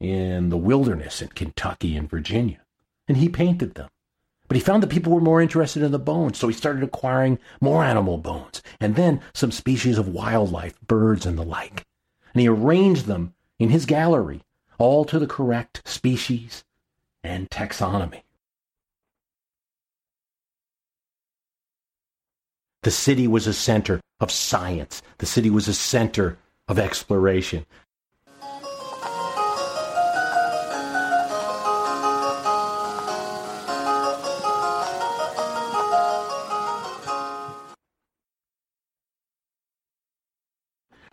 in 0.00 0.48
the 0.48 0.56
wilderness 0.56 1.20
in 1.20 1.28
Kentucky 1.28 1.96
and 1.96 2.08
Virginia. 2.08 2.60
And 3.06 3.18
he 3.18 3.28
painted 3.28 3.74
them. 3.74 3.90
But 4.48 4.56
he 4.56 4.62
found 4.62 4.82
that 4.82 4.90
people 4.90 5.12
were 5.12 5.20
more 5.20 5.40
interested 5.40 5.82
in 5.82 5.92
the 5.92 5.98
bones, 5.98 6.38
so 6.38 6.48
he 6.48 6.54
started 6.54 6.82
acquiring 6.82 7.38
more 7.60 7.84
animal 7.84 8.18
bones, 8.18 8.62
and 8.80 8.96
then 8.96 9.20
some 9.32 9.52
species 9.52 9.98
of 9.98 10.08
wildlife, 10.08 10.80
birds 10.80 11.26
and 11.26 11.38
the 11.38 11.44
like. 11.44 11.86
And 12.32 12.40
he 12.40 12.48
arranged 12.48 13.06
them 13.06 13.34
in 13.58 13.68
his 13.68 13.86
gallery, 13.86 14.42
all 14.78 15.04
to 15.04 15.18
the 15.18 15.26
correct 15.26 15.82
species 15.84 16.64
and 17.22 17.48
taxonomy. 17.50 18.22
The 22.82 22.90
city 22.90 23.28
was 23.28 23.46
a 23.46 23.52
center 23.52 24.00
of 24.20 24.30
science. 24.30 25.02
The 25.18 25.26
city 25.26 25.50
was 25.50 25.68
a 25.68 25.74
center 25.74 26.38
of 26.66 26.78
exploration. 26.78 27.66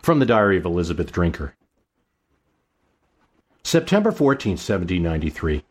From 0.00 0.20
the 0.20 0.26
Diary 0.26 0.56
of 0.56 0.64
Elizabeth 0.64 1.12
Drinker. 1.12 1.54
September 3.62 4.10
14, 4.10 4.52
1793. 4.52 5.62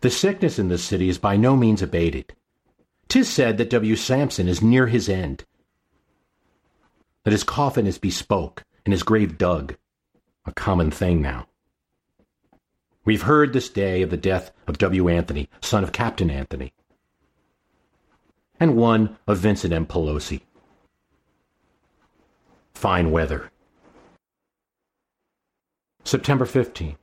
The 0.00 0.08
sickness 0.08 0.58
in 0.58 0.68
this 0.68 0.82
city 0.82 1.10
is 1.10 1.18
by 1.18 1.36
no 1.36 1.54
means 1.54 1.82
abated. 1.82 2.32
'Tis 3.14 3.30
said 3.30 3.58
that 3.58 3.70
W. 3.70 3.94
Sampson 3.94 4.48
is 4.48 4.60
near 4.60 4.88
his 4.88 5.08
end, 5.08 5.44
that 7.22 7.30
his 7.30 7.44
coffin 7.44 7.86
is 7.86 7.96
bespoke 7.96 8.64
and 8.84 8.92
his 8.92 9.04
grave 9.04 9.38
dug, 9.38 9.76
a 10.44 10.52
common 10.52 10.90
thing 10.90 11.22
now. 11.22 11.46
We've 13.04 13.22
heard 13.22 13.52
this 13.52 13.68
day 13.68 14.02
of 14.02 14.10
the 14.10 14.16
death 14.16 14.50
of 14.66 14.78
W. 14.78 15.08
Anthony, 15.08 15.48
son 15.60 15.84
of 15.84 15.92
Captain 15.92 16.28
Anthony, 16.28 16.72
and 18.58 18.74
one 18.74 19.16
of 19.28 19.38
Vincent 19.38 19.72
M. 19.72 19.86
Pelosi. 19.86 20.40
Fine 22.74 23.12
weather. 23.12 23.52
September 26.02 26.46
15th. 26.46 26.96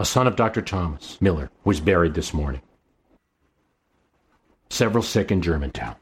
A 0.00 0.04
son 0.04 0.26
of 0.26 0.34
Dr. 0.34 0.60
Thomas 0.60 1.22
Miller 1.22 1.52
was 1.62 1.78
buried 1.78 2.14
this 2.14 2.34
morning. 2.34 2.62
Several 4.68 5.02
sick 5.02 5.30
in 5.30 5.42
Germantown. 5.42 5.96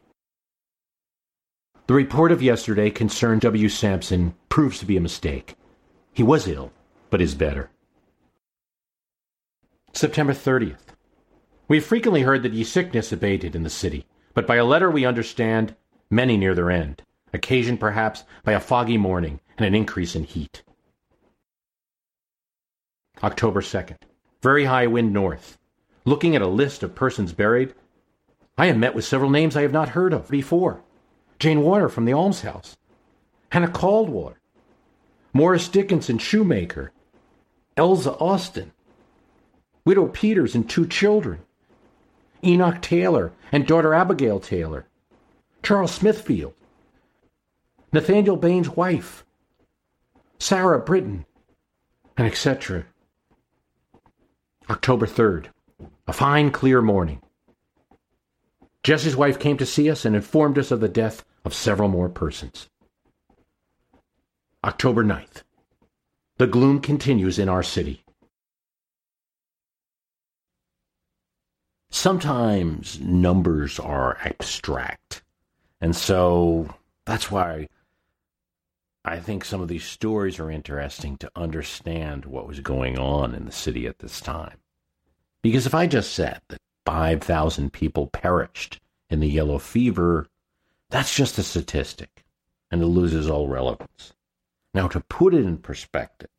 The 1.86 1.94
report 1.94 2.32
of 2.32 2.42
yesterday 2.42 2.90
concerning 2.90 3.40
W. 3.40 3.68
Sampson 3.68 4.34
proves 4.48 4.78
to 4.78 4.86
be 4.86 4.96
a 4.96 5.02
mistake. 5.02 5.54
He 6.12 6.22
was 6.22 6.48
ill, 6.48 6.72
but 7.10 7.20
is 7.20 7.34
better. 7.34 7.70
September 9.92 10.32
30th. 10.32 10.94
We 11.68 11.76
have 11.76 11.86
frequently 11.86 12.22
heard 12.22 12.42
that 12.42 12.52
ye 12.52 12.64
sickness 12.64 13.12
abated 13.12 13.54
in 13.54 13.62
the 13.62 13.70
city, 13.70 14.06
but 14.32 14.46
by 14.46 14.56
a 14.56 14.64
letter 14.64 14.90
we 14.90 15.04
understand 15.04 15.76
many 16.10 16.36
near 16.36 16.54
their 16.54 16.70
end, 16.70 17.02
occasioned 17.32 17.80
perhaps 17.80 18.24
by 18.44 18.52
a 18.52 18.60
foggy 18.60 18.96
morning 18.96 19.40
and 19.58 19.66
an 19.66 19.74
increase 19.74 20.16
in 20.16 20.24
heat. 20.24 20.62
October 23.22 23.60
2nd. 23.60 23.98
Very 24.42 24.64
high 24.64 24.86
wind 24.86 25.12
north. 25.12 25.58
Looking 26.04 26.34
at 26.34 26.42
a 26.42 26.46
list 26.46 26.82
of 26.82 26.94
persons 26.94 27.32
buried, 27.32 27.74
I 28.56 28.66
have 28.66 28.76
met 28.76 28.94
with 28.94 29.04
several 29.04 29.30
names 29.30 29.56
I 29.56 29.62
have 29.62 29.72
not 29.72 29.90
heard 29.90 30.12
of 30.12 30.28
before. 30.28 30.80
Jane 31.38 31.62
Warner 31.62 31.88
from 31.88 32.04
the 32.04 32.12
almshouse, 32.12 32.76
Hannah 33.50 33.68
Caldwaller, 33.68 34.34
Morris 35.32 35.68
Dickinson, 35.68 36.18
shoemaker, 36.18 36.92
Elza 37.76 38.20
Austin, 38.20 38.72
Widow 39.84 40.06
Peters 40.06 40.54
and 40.54 40.70
two 40.70 40.86
children, 40.86 41.40
Enoch 42.44 42.80
Taylor 42.80 43.32
and 43.50 43.66
daughter 43.66 43.92
Abigail 43.92 44.38
Taylor, 44.38 44.86
Charles 45.62 45.92
Smithfield, 45.92 46.54
Nathaniel 47.92 48.36
Bain's 48.36 48.70
wife, 48.70 49.24
Sarah 50.38 50.78
Britton, 50.80 51.26
and 52.16 52.26
etc. 52.26 52.86
October 54.70 55.06
3rd, 55.06 55.46
a 56.06 56.12
fine 56.12 56.50
clear 56.50 56.80
morning. 56.80 57.20
Jesse's 58.84 59.16
wife 59.16 59.38
came 59.38 59.56
to 59.56 59.66
see 59.66 59.90
us 59.90 60.04
and 60.04 60.14
informed 60.14 60.58
us 60.58 60.70
of 60.70 60.80
the 60.80 60.88
death 60.88 61.24
of 61.44 61.54
several 61.54 61.88
more 61.88 62.10
persons. 62.10 62.68
October 64.62 65.02
9th. 65.02 65.42
The 66.36 66.46
gloom 66.46 66.80
continues 66.80 67.38
in 67.38 67.48
our 67.48 67.62
city. 67.62 68.04
Sometimes 71.90 73.00
numbers 73.00 73.80
are 73.80 74.18
abstract. 74.22 75.22
And 75.80 75.96
so 75.96 76.74
that's 77.06 77.30
why 77.30 77.68
I 79.04 79.18
think 79.18 79.44
some 79.44 79.62
of 79.62 79.68
these 79.68 79.84
stories 79.84 80.38
are 80.38 80.50
interesting 80.50 81.16
to 81.18 81.30
understand 81.36 82.26
what 82.26 82.48
was 82.48 82.60
going 82.60 82.98
on 82.98 83.34
in 83.34 83.46
the 83.46 83.52
city 83.52 83.86
at 83.86 84.00
this 84.00 84.20
time. 84.20 84.58
Because 85.42 85.66
if 85.66 85.74
I 85.74 85.86
just 85.86 86.12
said 86.12 86.40
that 86.48 86.60
5,000 86.86 87.72
people 87.72 88.06
perished 88.08 88.80
in 89.10 89.20
the 89.20 89.28
yellow 89.28 89.58
fever, 89.58 90.26
that's 90.90 91.14
just 91.14 91.38
a 91.38 91.42
statistic, 91.42 92.24
and 92.70 92.82
it 92.82 92.86
loses 92.86 93.28
all 93.28 93.48
relevance. 93.48 94.12
Now, 94.72 94.88
to 94.88 95.00
put 95.00 95.34
it 95.34 95.44
in 95.44 95.58
perspective, 95.58 96.30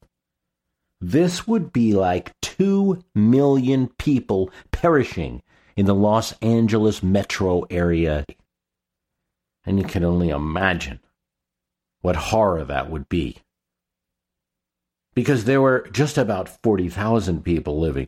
this 1.01 1.47
would 1.47 1.71
be 1.71 1.93
like 1.93 2.33
2 2.41 3.03
million 3.13 3.89
people 3.97 4.49
perishing 4.71 5.41
in 5.75 5.85
the 5.85 5.95
Los 5.95 6.33
Angeles 6.41 7.03
metro 7.03 7.63
area. 7.69 8.25
And 9.65 9.79
you 9.79 9.85
can 9.85 10.03
only 10.03 10.29
imagine 10.29 10.99
what 12.01 12.15
horror 12.15 12.63
that 12.63 12.89
would 12.89 13.09
be. 13.09 13.37
Because 15.13 15.45
there 15.45 15.61
were 15.61 15.87
just 15.91 16.17
about 16.17 16.61
40,000 16.61 17.43
people 17.43 17.79
living 17.79 18.07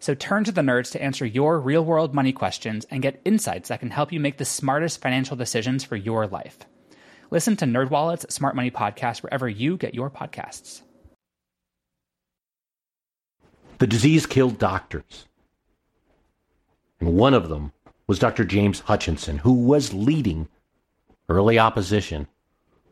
So 0.00 0.14
turn 0.14 0.44
to 0.44 0.52
the 0.52 0.60
nerds 0.60 0.92
to 0.92 1.02
answer 1.02 1.26
your 1.26 1.58
real 1.58 1.84
world 1.84 2.14
money 2.14 2.32
questions 2.32 2.86
and 2.90 3.02
get 3.02 3.20
insights 3.24 3.68
that 3.68 3.80
can 3.80 3.90
help 3.90 4.12
you 4.12 4.20
make 4.20 4.38
the 4.38 4.44
smartest 4.44 5.00
financial 5.00 5.36
decisions 5.36 5.84
for 5.84 5.96
your 5.96 6.26
life. 6.26 6.58
Listen 7.30 7.56
to 7.56 7.66
NerdWallet's 7.66 8.32
Smart 8.32 8.56
Money 8.56 8.70
Podcast 8.70 9.22
wherever 9.22 9.48
you 9.48 9.76
get 9.76 9.94
your 9.94 10.10
podcasts. 10.10 10.82
The 13.78 13.86
disease 13.86 14.26
killed 14.26 14.58
doctors. 14.58 15.26
And 17.00 17.14
one 17.14 17.34
of 17.34 17.48
them 17.48 17.72
was 18.06 18.18
Dr. 18.18 18.44
James 18.44 18.80
Hutchinson, 18.80 19.38
who 19.38 19.52
was 19.52 19.92
leading 19.92 20.48
early 21.28 21.58
opposition 21.58 22.26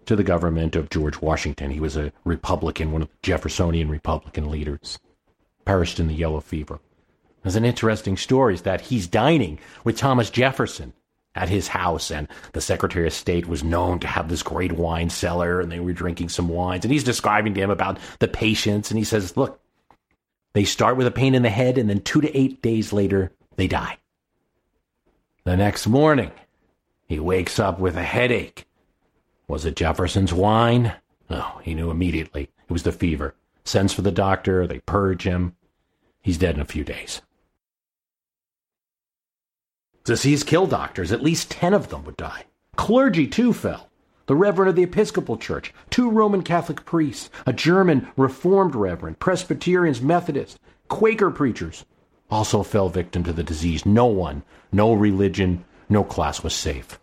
to 0.04 0.14
the 0.14 0.22
government 0.22 0.76
of 0.76 0.90
George 0.90 1.20
Washington. 1.20 1.70
He 1.70 1.80
was 1.80 1.96
a 1.96 2.12
Republican, 2.24 2.92
one 2.92 3.02
of 3.02 3.08
the 3.08 3.16
Jeffersonian 3.22 3.88
Republican 3.88 4.50
leaders, 4.50 4.98
perished 5.64 5.98
in 5.98 6.06
the 6.06 6.14
yellow 6.14 6.40
fever. 6.40 6.78
There's 7.46 7.54
an 7.54 7.64
interesting 7.64 8.16
story 8.16 8.54
is 8.54 8.62
that 8.62 8.80
he's 8.80 9.06
dining 9.06 9.60
with 9.84 9.96
Thomas 9.96 10.30
Jefferson 10.30 10.92
at 11.36 11.48
his 11.48 11.68
house, 11.68 12.10
and 12.10 12.26
the 12.54 12.60
Secretary 12.60 13.06
of 13.06 13.12
State 13.12 13.46
was 13.46 13.62
known 13.62 14.00
to 14.00 14.08
have 14.08 14.28
this 14.28 14.42
great 14.42 14.72
wine 14.72 15.10
cellar, 15.10 15.60
and 15.60 15.70
they 15.70 15.78
were 15.78 15.92
drinking 15.92 16.30
some 16.30 16.48
wines, 16.48 16.84
and 16.84 16.90
he's 16.90 17.04
describing 17.04 17.54
to 17.54 17.60
him 17.60 17.70
about 17.70 18.00
the 18.18 18.26
patients, 18.26 18.90
and 18.90 18.98
he 18.98 19.04
says, 19.04 19.36
"Look, 19.36 19.60
they 20.54 20.64
start 20.64 20.96
with 20.96 21.06
a 21.06 21.12
pain 21.12 21.36
in 21.36 21.42
the 21.42 21.48
head, 21.48 21.78
and 21.78 21.88
then 21.88 22.00
two 22.00 22.20
to 22.20 22.36
eight 22.36 22.62
days 22.62 22.92
later, 22.92 23.30
they 23.54 23.68
die." 23.68 23.98
The 25.44 25.56
next 25.56 25.86
morning, 25.86 26.32
he 27.06 27.20
wakes 27.20 27.60
up 27.60 27.78
with 27.78 27.96
a 27.96 28.02
headache. 28.02 28.66
Was 29.46 29.64
it 29.64 29.76
Jefferson's 29.76 30.34
wine? 30.34 30.94
No, 31.30 31.60
he 31.62 31.74
knew 31.74 31.92
immediately. 31.92 32.50
It 32.68 32.72
was 32.72 32.82
the 32.82 32.90
fever. 32.90 33.36
Sends 33.62 33.92
for 33.92 34.02
the 34.02 34.10
doctor, 34.10 34.66
they 34.66 34.80
purge 34.80 35.22
him. 35.22 35.54
He's 36.20 36.38
dead 36.38 36.56
in 36.56 36.60
a 36.60 36.64
few 36.64 36.82
days. 36.82 37.22
Disease 40.06 40.44
killed 40.44 40.70
doctors. 40.70 41.10
At 41.10 41.22
least 41.22 41.50
ten 41.50 41.74
of 41.74 41.88
them 41.88 42.04
would 42.04 42.16
die. 42.16 42.44
Clergy, 42.76 43.26
too, 43.26 43.52
fell. 43.52 43.90
The 44.26 44.36
Reverend 44.36 44.70
of 44.70 44.76
the 44.76 44.84
Episcopal 44.84 45.36
Church, 45.36 45.74
two 45.90 46.08
Roman 46.08 46.42
Catholic 46.42 46.84
priests, 46.84 47.28
a 47.44 47.52
German 47.52 48.08
Reformed 48.16 48.76
Reverend, 48.76 49.18
Presbyterians, 49.18 50.00
Methodists, 50.00 50.58
Quaker 50.88 51.30
preachers 51.32 51.84
also 52.30 52.62
fell 52.62 52.88
victim 52.88 53.24
to 53.24 53.32
the 53.32 53.42
disease. 53.42 53.84
No 53.84 54.06
one, 54.06 54.44
no 54.70 54.92
religion, 54.92 55.64
no 55.88 56.04
class 56.04 56.42
was 56.42 56.54
safe. 56.54 57.00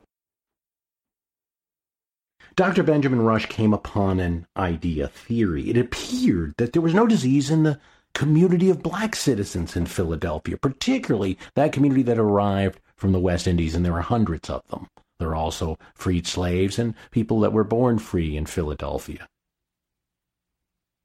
Dr. 2.55 2.83
Benjamin 2.83 3.21
Rush 3.21 3.47
came 3.47 3.73
upon 3.73 4.19
an 4.21 4.47
idea, 4.55 5.09
theory. 5.09 5.69
It 5.69 5.77
appeared 5.77 6.53
that 6.57 6.71
there 6.71 6.81
was 6.81 6.93
no 6.93 7.07
disease 7.07 7.49
in 7.49 7.63
the 7.63 7.79
community 8.13 8.69
of 8.69 8.83
black 8.83 9.15
citizens 9.15 9.75
in 9.75 9.87
Philadelphia, 9.87 10.55
particularly 10.55 11.37
that 11.55 11.73
community 11.73 12.03
that 12.03 12.19
arrived 12.19 12.79
from 13.03 13.11
the 13.11 13.19
West 13.19 13.47
Indies, 13.47 13.75
and 13.75 13.83
there 13.83 13.91
were 13.91 13.99
hundreds 13.99 14.49
of 14.49 14.65
them. 14.69 14.87
There 15.19 15.27
are 15.31 15.35
also 15.35 15.77
freed 15.93 16.25
slaves 16.25 16.79
and 16.79 16.95
people 17.11 17.41
that 17.41 17.51
were 17.51 17.65
born 17.65 17.99
free 17.99 18.37
in 18.37 18.45
Philadelphia. 18.45 19.27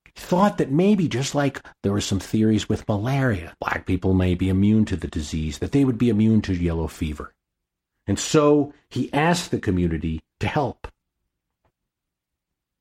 He 0.05 0.13
thought 0.15 0.59
that 0.59 0.71
maybe 0.71 1.09
just 1.09 1.35
like 1.35 1.61
there 1.83 1.91
were 1.91 2.01
some 2.01 2.21
theories 2.21 2.69
with 2.69 2.89
malaria, 2.89 3.57
black 3.61 3.85
people 3.85 4.15
may 4.15 4.37
be 4.37 4.49
immune 4.49 4.85
to 4.85 4.97
the 4.97 5.09
disease, 5.09 5.59
that 5.59 5.73
they 5.73 5.85
would 5.85 5.99
be 5.99 6.09
immune 6.09 6.41
to 6.43 6.55
yellow 6.55 6.87
fever. 6.87 7.35
And 8.07 8.17
so 8.17 8.73
he 8.89 9.13
asked 9.13 9.51
the 9.51 9.59
community 9.59 10.21
to 10.39 10.47
help. 10.47 10.87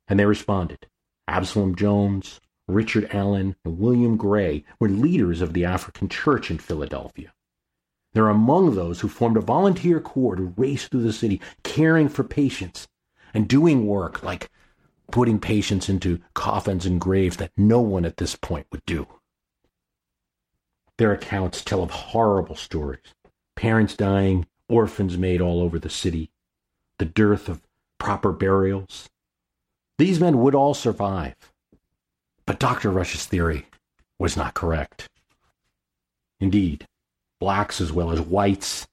And 0.08 0.20
they 0.20 0.26
responded. 0.26 0.86
Absalom 1.28 1.74
Jones, 1.74 2.40
Richard 2.68 3.10
Allen, 3.12 3.56
and 3.66 3.80
William 3.80 4.16
Gray 4.16 4.64
were 4.80 4.90
leaders 4.90 5.42
of 5.42 5.54
the 5.54 5.66
African 5.66 6.08
Church 6.08 6.52
in 6.52 6.60
Philadelphia. 6.60 7.34
They're 8.18 8.30
among 8.30 8.74
those 8.74 9.02
who 9.02 9.10
formed 9.10 9.38
a 9.38 9.42
volunteer 9.42 10.00
corps 10.00 10.38
to 10.38 10.52
race 10.58 10.88
through 10.88 11.04
the 11.04 11.14
city, 11.14 11.40
caring 11.62 12.10
for 12.10 12.24
patients 12.24 12.88
and 13.32 13.48
doing 13.48 13.86
work 13.86 14.24
like 14.24 14.50
putting 15.12 15.38
patients 15.38 15.88
into 15.88 16.22
coffins 16.34 16.88
and 16.88 17.00
graves 17.00 17.38
that 17.38 17.52
no 17.56 17.80
one 17.80 18.06
at 18.06 18.18
this 18.18 18.36
point 18.36 18.66
would 18.72 18.84
do. 18.88 19.06
Their 20.98 21.12
accounts 21.12 21.64
tell 21.64 21.84
of 21.84 21.92
horrible 21.92 22.56
stories 22.56 23.14
parents 23.56 23.96
dying, 23.96 24.48
orphans 24.68 25.16
made 25.16 25.40
all 25.40 25.62
over 25.62 25.78
the 25.78 25.88
city, 25.88 26.32
the 26.98 27.06
dearth 27.06 27.48
of 27.48 27.62
proper 28.00 28.32
burials, 28.32 29.08
these 30.00 30.20
men 30.20 30.40
would 30.40 30.56
all 30.56 30.74
survive. 30.74 31.36
But 32.48 32.60
Dr. 32.60 32.90
Rush's 32.90 33.28
theory 33.28 33.68
was 34.18 34.36
not 34.36 34.56
correct. 34.56 35.08
Indeed, 36.40 36.88
blacks 37.40 37.80
as 37.82 37.92
well 37.92 38.12
as 38.12 38.22
whites, 38.22 38.88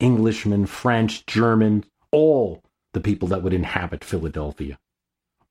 Englishmen, 0.00 0.66
French, 0.66 1.26
German, 1.26 1.84
all 2.10 2.62
the 2.92 3.00
people 3.00 3.28
that 3.28 3.42
would 3.42 3.52
inhabit 3.52 4.04
Philadelphia, 4.04 4.78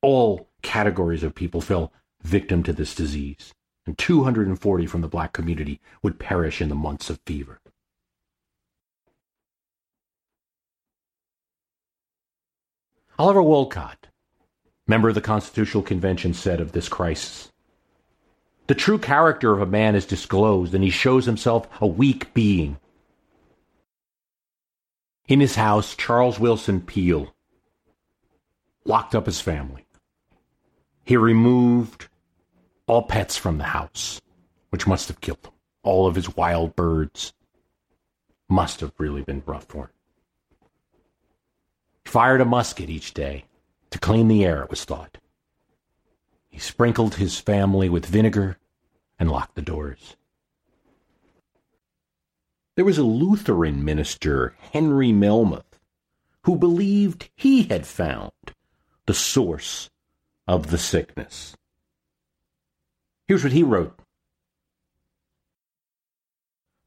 all 0.01 0.49
categories 0.61 1.23
of 1.23 1.35
people 1.35 1.61
fell 1.61 1.91
victim 2.23 2.63
to 2.63 2.73
this 2.73 2.95
disease, 2.95 3.53
and 3.85 3.97
240 3.97 4.85
from 4.85 5.01
the 5.01 5.07
black 5.07 5.33
community 5.33 5.79
would 6.01 6.19
perish 6.19 6.61
in 6.61 6.69
the 6.69 6.75
months 6.75 7.09
of 7.09 7.19
fever. 7.25 7.59
Oliver 13.19 13.41
Wolcott 13.41 14.07
member 14.87 15.09
of 15.09 15.15
the 15.15 15.21
Constitutional 15.21 15.83
Convention, 15.83 16.33
said 16.33 16.61
of 16.61 16.71
this 16.71 16.87
crisis. 16.89 17.51
The 18.67 18.75
true 18.75 18.99
character 18.99 19.53
of 19.53 19.61
a 19.61 19.65
man 19.65 19.95
is 19.95 20.05
disclosed, 20.05 20.75
and 20.75 20.83
he 20.83 20.89
shows 20.89 21.25
himself 21.25 21.67
a 21.79 21.87
weak 21.87 22.33
being. 22.33 22.77
In 25.27 25.39
his 25.39 25.55
house, 25.55 25.95
Charles 25.95 26.37
Willson 26.37 26.81
Peale 26.81 27.33
locked 28.85 29.15
up 29.15 29.25
his 29.25 29.39
family. 29.39 29.85
He 31.05 31.15
removed 31.15 32.09
all 32.87 33.03
pets 33.03 33.37
from 33.37 33.57
the 33.57 33.65
house, 33.65 34.21
which 34.69 34.87
must 34.87 35.07
have 35.07 35.21
killed 35.21 35.45
him. 35.45 35.53
All 35.83 36.05
of 36.05 36.15
his 36.15 36.35
wild 36.35 36.75
birds 36.75 37.33
must 38.49 38.81
have 38.81 38.91
really 38.97 39.21
been 39.21 39.43
rough 39.45 39.65
for 39.65 39.85
him. 39.85 39.89
He 42.03 42.11
fired 42.11 42.41
a 42.41 42.45
musket 42.45 42.89
each 42.89 43.13
day 43.13 43.45
to 43.91 43.99
clean 43.99 44.27
the 44.27 44.43
air, 44.43 44.63
it 44.63 44.69
was 44.69 44.83
thought. 44.83 45.17
He 46.57 46.61
sprinkled 46.61 47.13
his 47.13 47.39
family 47.39 47.87
with 47.87 48.07
vinegar 48.07 48.57
and 49.19 49.29
locked 49.29 49.53
the 49.53 49.61
doors. 49.61 50.15
There 52.75 52.83
was 52.83 52.97
a 52.97 53.03
Lutheran 53.03 53.85
minister, 53.85 54.55
Henry 54.73 55.11
Helmuth, 55.11 55.77
who 56.45 56.55
believed 56.55 57.29
he 57.35 57.65
had 57.65 57.85
found 57.85 58.31
the 59.05 59.13
source 59.13 59.91
of 60.47 60.71
the 60.71 60.79
sickness. 60.79 61.55
Here's 63.27 63.43
what 63.43 63.53
he 63.53 63.61
wrote 63.61 63.99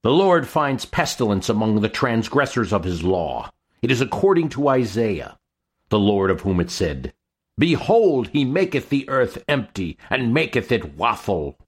The 0.03 0.11
Lord 0.11 0.49
finds 0.49 0.85
pestilence 0.85 1.49
among 1.49 1.81
the 1.81 1.89
transgressors 1.89 2.73
of 2.73 2.83
his 2.83 3.05
law. 3.05 3.51
It 3.83 3.93
is 3.93 4.01
according 4.01 4.49
to 4.49 4.67
Isaiah 4.67 5.39
the 5.91 6.01
Lord 6.01 6.33
of 6.33 6.41
whom 6.41 6.59
it 6.59 6.71
said, 6.71 7.13
Behold, 7.61 8.29
he 8.29 8.43
maketh 8.47 8.89
the 8.89 9.07
earth 9.11 9.45
empty, 9.47 9.99
and 10.09 10.33
maketh 10.33 10.73
it 10.73 10.95
waffle. 10.95 11.59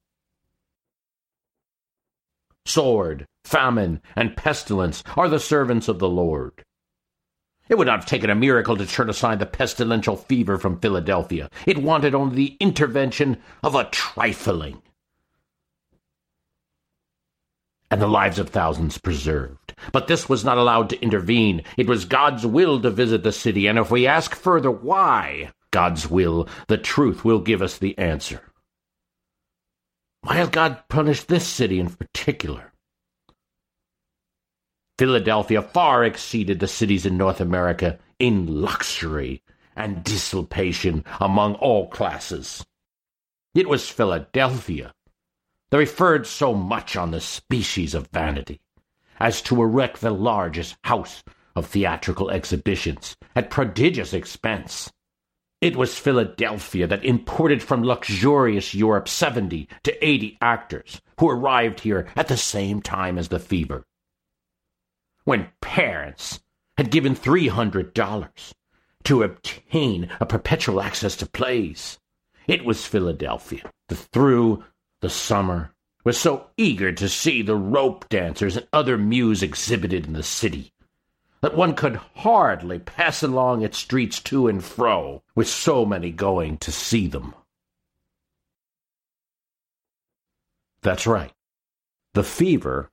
Sword, 2.65 3.27
famine, 3.45 4.01
and 4.15 4.35
pestilence 4.35 5.03
are 5.15 5.29
the 5.29 5.39
servants 5.39 5.87
of 5.87 5.99
the 5.99 6.09
Lord. 6.09 6.65
It 7.69 7.77
would 7.77 7.85
not 7.85 7.99
have 7.99 8.09
taken 8.09 8.31
a 8.31 8.35
miracle 8.35 8.75
to 8.75 8.87
turn 8.87 9.07
aside 9.07 9.37
the 9.37 9.45
pestilential 9.45 10.17
fever 10.17 10.57
from 10.57 10.79
Philadelphia. 10.79 11.47
It 11.67 11.77
wanted 11.77 12.15
only 12.15 12.35
the 12.35 12.57
intervention 12.59 13.37
of 13.61 13.75
a 13.75 13.85
trifling 13.85 14.81
and 17.91 18.01
the 18.01 18.07
lives 18.07 18.39
of 18.39 18.49
thousands 18.49 18.97
preserved. 18.97 19.75
But 19.91 20.07
this 20.07 20.27
was 20.27 20.43
not 20.43 20.57
allowed 20.57 20.89
to 20.89 21.01
intervene. 21.03 21.61
It 21.77 21.85
was 21.85 22.05
God's 22.05 22.47
will 22.47 22.81
to 22.81 22.89
visit 22.89 23.21
the 23.21 23.31
city, 23.31 23.67
and 23.67 23.77
if 23.77 23.91
we 23.91 24.07
ask 24.07 24.33
further 24.33 24.71
why 24.71 25.51
God's 25.73 26.09
will, 26.09 26.47
the 26.69 26.77
truth 26.77 27.25
will 27.25 27.39
give 27.39 27.61
us 27.61 27.77
the 27.77 27.97
answer. 27.97 28.41
Why 30.21 30.35
has 30.35 30.47
God 30.47 30.83
punished 30.87 31.27
this 31.27 31.45
city 31.45 31.81
in 31.81 31.89
particular? 31.89 32.71
Philadelphia 34.97 35.61
far 35.61 36.05
exceeded 36.05 36.61
the 36.61 36.67
cities 36.67 37.05
in 37.05 37.17
North 37.17 37.41
America 37.41 37.99
in 38.19 38.61
luxury 38.61 39.43
and 39.75 40.01
dissipation 40.05 41.03
among 41.19 41.55
all 41.55 41.89
classes. 41.89 42.65
It 43.53 43.67
was 43.67 43.89
Philadelphia 43.89 44.93
they 45.73 45.79
referred 45.79 46.27
so 46.27 46.53
much 46.53 46.95
on 46.95 47.09
the 47.09 47.19
species 47.19 47.95
of 47.95 48.07
vanity 48.13 48.61
as 49.19 49.41
to 49.41 49.59
erect 49.59 50.01
the 50.01 50.11
largest 50.11 50.75
house 50.83 51.23
of 51.55 51.65
theatrical 51.65 52.29
exhibitions 52.29 53.17
at 53.35 53.49
prodigious 53.49 54.13
expense. 54.13 54.93
It 55.63 55.77
was 55.77 55.97
Philadelphia 55.97 56.87
that 56.87 57.05
imported 57.05 57.63
from 57.63 57.85
luxurious 57.85 58.75
Europe 58.75 59.07
70 59.07 59.69
to 59.83 60.05
80 60.05 60.37
actors 60.41 61.01
who 61.21 61.29
arrived 61.29 61.79
here 61.79 62.05
at 62.17 62.27
the 62.27 62.35
same 62.35 62.81
time 62.81 63.17
as 63.17 63.29
the 63.29 63.39
fever. 63.39 63.85
When 65.23 65.51
parents 65.61 66.41
had 66.77 66.91
given 66.91 67.15
$300 67.15 68.53
to 69.05 69.23
obtain 69.23 70.09
a 70.19 70.25
perpetual 70.25 70.81
access 70.81 71.15
to 71.15 71.25
plays, 71.25 71.97
it 72.45 72.65
was 72.65 72.85
Philadelphia 72.85 73.71
that 73.87 73.95
through 73.95 74.65
the 74.99 75.09
summer 75.09 75.71
was 76.03 76.17
so 76.17 76.47
eager 76.57 76.91
to 76.91 77.07
see 77.07 77.41
the 77.41 77.55
rope 77.55 78.09
dancers 78.09 78.57
and 78.57 78.67
other 78.73 78.97
mews 78.97 79.41
exhibited 79.41 80.07
in 80.07 80.11
the 80.11 80.23
city 80.23 80.72
that 81.43 81.57
one 81.57 81.75
could 81.75 81.99
hardly 82.15 82.79
pass 82.79 83.21
along 83.21 83.61
its 83.61 83.77
streets 83.77 84.21
to 84.21 84.47
and 84.47 84.63
fro 84.63 85.21
with 85.35 85.45
so 85.45 85.85
many 85.85 86.09
going 86.09 86.57
to 86.57 86.71
see 86.71 87.05
them. 87.05 87.35
That's 90.83 91.05
right. 91.05 91.33
The 92.13 92.23
fever 92.23 92.89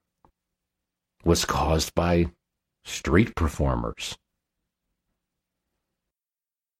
was 1.24 1.44
caused 1.44 1.94
by 1.94 2.32
street 2.84 3.36
performers. 3.36 4.18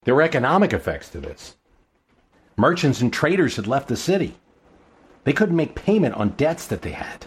There 0.02 0.16
were 0.16 0.22
economic 0.22 0.72
effects 0.72 1.08
to 1.10 1.20
this. 1.20 1.56
Merchants 2.56 3.00
and 3.00 3.12
traders 3.12 3.54
had 3.54 3.68
left 3.68 3.86
the 3.86 3.96
city. 3.96 4.34
They 5.22 5.32
couldn't 5.32 5.54
make 5.54 5.76
payment 5.76 6.16
on 6.16 6.30
debts 6.30 6.66
that 6.66 6.82
they 6.82 6.90
had. 6.90 7.26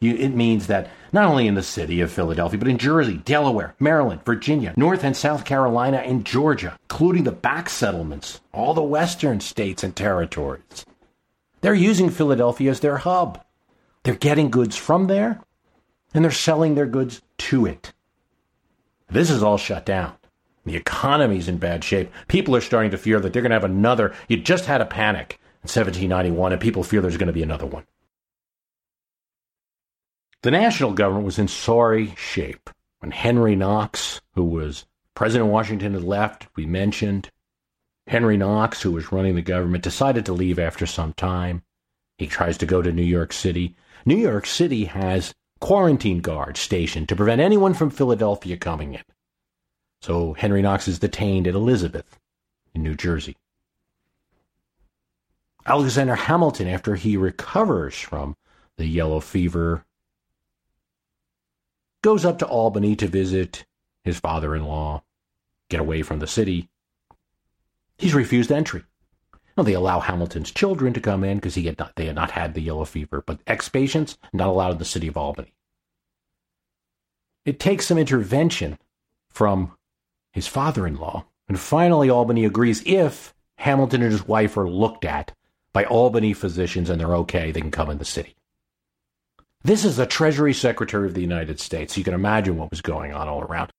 You, 0.00 0.14
it 0.14 0.34
means 0.34 0.66
that 0.66 0.88
not 1.12 1.26
only 1.26 1.46
in 1.46 1.54
the 1.54 1.62
city 1.62 2.00
of 2.00 2.10
Philadelphia, 2.10 2.58
but 2.58 2.68
in 2.68 2.78
Jersey, 2.78 3.18
Delaware, 3.18 3.74
Maryland, 3.78 4.24
Virginia, 4.24 4.72
North 4.76 5.04
and 5.04 5.14
South 5.14 5.44
Carolina, 5.44 5.98
and 5.98 6.24
Georgia, 6.24 6.78
including 6.88 7.24
the 7.24 7.32
back 7.32 7.68
settlements, 7.68 8.40
all 8.52 8.72
the 8.72 8.82
western 8.82 9.40
states 9.40 9.84
and 9.84 9.94
territories. 9.94 10.86
They're 11.60 11.74
using 11.74 12.08
Philadelphia 12.08 12.70
as 12.70 12.80
their 12.80 12.96
hub. 12.98 13.44
They're 14.02 14.14
getting 14.14 14.50
goods 14.50 14.76
from 14.76 15.06
there, 15.06 15.42
and 16.14 16.24
they're 16.24 16.32
selling 16.32 16.74
their 16.74 16.86
goods 16.86 17.20
to 17.36 17.66
it. 17.66 17.92
This 19.10 19.28
is 19.28 19.42
all 19.42 19.58
shut 19.58 19.84
down. 19.84 20.14
The 20.64 20.76
economy's 20.76 21.48
in 21.48 21.58
bad 21.58 21.84
shape. 21.84 22.10
People 22.28 22.56
are 22.56 22.60
starting 22.62 22.90
to 22.92 22.98
fear 22.98 23.20
that 23.20 23.32
they're 23.32 23.42
going 23.42 23.50
to 23.50 23.56
have 23.56 23.64
another. 23.64 24.14
You 24.28 24.38
just 24.38 24.66
had 24.66 24.80
a 24.80 24.86
panic 24.86 25.38
in 25.62 25.68
1791, 25.68 26.52
and 26.52 26.60
people 26.60 26.84
fear 26.84 27.02
there's 27.02 27.18
going 27.18 27.26
to 27.26 27.32
be 27.32 27.42
another 27.42 27.66
one. 27.66 27.84
The 30.42 30.50
national 30.50 30.94
government 30.94 31.26
was 31.26 31.38
in 31.38 31.48
sorry 31.48 32.14
shape 32.16 32.70
when 33.00 33.10
Henry 33.10 33.54
Knox, 33.56 34.22
who 34.34 34.44
was 34.44 34.86
President 35.14 35.50
Washington 35.50 35.92
had 35.92 36.02
left, 36.02 36.46
we 36.56 36.64
mentioned. 36.64 37.30
Henry 38.06 38.38
Knox, 38.38 38.80
who 38.80 38.92
was 38.92 39.12
running 39.12 39.34
the 39.34 39.42
government, 39.42 39.84
decided 39.84 40.24
to 40.26 40.32
leave 40.32 40.58
after 40.58 40.86
some 40.86 41.12
time. 41.12 41.62
He 42.16 42.26
tries 42.26 42.56
to 42.58 42.66
go 42.66 42.80
to 42.80 42.90
New 42.90 43.02
York 43.02 43.34
City. 43.34 43.76
New 44.06 44.16
York 44.16 44.46
City 44.46 44.86
has 44.86 45.34
quarantine 45.60 46.20
guards 46.20 46.58
stationed 46.58 47.10
to 47.10 47.16
prevent 47.16 47.42
anyone 47.42 47.74
from 47.74 47.90
Philadelphia 47.90 48.56
coming 48.56 48.94
in. 48.94 49.02
So 50.00 50.32
Henry 50.32 50.62
Knox 50.62 50.88
is 50.88 50.98
detained 50.98 51.46
at 51.46 51.54
Elizabeth 51.54 52.18
in 52.74 52.82
New 52.82 52.94
Jersey. 52.94 53.36
Alexander 55.66 56.14
Hamilton, 56.14 56.66
after 56.66 56.94
he 56.94 57.18
recovers 57.18 57.94
from 57.94 58.36
the 58.78 58.86
yellow 58.86 59.20
fever, 59.20 59.84
goes 62.02 62.24
up 62.24 62.38
to 62.38 62.46
Albany 62.46 62.96
to 62.96 63.06
visit 63.06 63.64
his 64.04 64.18
father 64.18 64.54
in 64.54 64.64
law, 64.64 65.02
get 65.68 65.80
away 65.80 66.02
from 66.02 66.18
the 66.18 66.26
city. 66.26 66.68
He's 67.98 68.14
refused 68.14 68.50
entry. 68.50 68.84
Now, 69.56 69.64
they 69.64 69.74
allow 69.74 70.00
Hamilton's 70.00 70.50
children 70.50 70.94
to 70.94 71.00
come 71.00 71.24
in 71.24 71.36
because 71.38 71.54
he 71.54 71.66
had 71.66 71.78
not, 71.78 71.94
they 71.96 72.06
had 72.06 72.14
not 72.14 72.30
had 72.30 72.54
the 72.54 72.62
yellow 72.62 72.84
fever, 72.84 73.22
but 73.26 73.40
ex 73.46 73.68
patients 73.68 74.16
not 74.32 74.48
allowed 74.48 74.72
in 74.72 74.78
the 74.78 74.84
city 74.84 75.08
of 75.08 75.16
Albany. 75.16 75.54
It 77.44 77.58
takes 77.58 77.86
some 77.86 77.98
intervention 77.98 78.78
from 79.28 79.76
his 80.32 80.46
father 80.46 80.86
in 80.86 80.96
law, 80.96 81.26
and 81.48 81.58
finally 81.58 82.08
Albany 82.08 82.44
agrees 82.44 82.82
if 82.86 83.34
Hamilton 83.56 84.02
and 84.02 84.12
his 84.12 84.26
wife 84.26 84.56
are 84.56 84.70
looked 84.70 85.04
at 85.04 85.34
by 85.72 85.84
Albany 85.84 86.32
physicians 86.32 86.88
and 86.88 87.00
they're 87.00 87.16
okay, 87.16 87.50
they 87.50 87.60
can 87.60 87.70
come 87.70 87.90
in 87.90 87.98
the 87.98 88.04
city. 88.04 88.36
This 89.62 89.84
is 89.84 89.96
the 89.96 90.06
Treasury 90.06 90.54
Secretary 90.54 91.06
of 91.06 91.14
the 91.14 91.20
United 91.20 91.60
States. 91.60 91.98
You 91.98 92.04
can 92.04 92.14
imagine 92.14 92.56
what 92.56 92.70
was 92.70 92.80
going 92.80 93.12
on 93.12 93.28
all 93.28 93.42
around. 93.42 93.70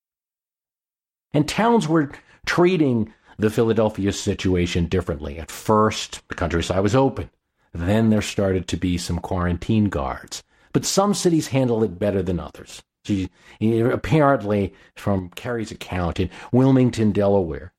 And 1.34 1.48
towns 1.48 1.88
were 1.88 2.12
treating 2.46 3.12
the 3.36 3.50
Philadelphia 3.50 4.12
situation 4.12 4.86
differently. 4.86 5.38
At 5.38 5.50
first, 5.50 6.22
the 6.28 6.34
countryside 6.36 6.82
was 6.82 6.94
open. 6.94 7.30
Then 7.72 8.10
there 8.10 8.22
started 8.22 8.68
to 8.68 8.76
be 8.76 8.96
some 8.96 9.18
quarantine 9.18 9.86
guards. 9.88 10.42
But 10.72 10.84
some 10.84 11.14
cities 11.14 11.48
handled 11.48 11.82
it 11.84 11.98
better 11.98 12.22
than 12.22 12.38
others. 12.38 12.82
She, 13.04 13.30
apparently, 13.60 14.74
from 14.94 15.30
Carey's 15.30 15.72
account, 15.72 16.20
in 16.20 16.30
Wilmington, 16.52 17.10
Delaware, 17.10 17.71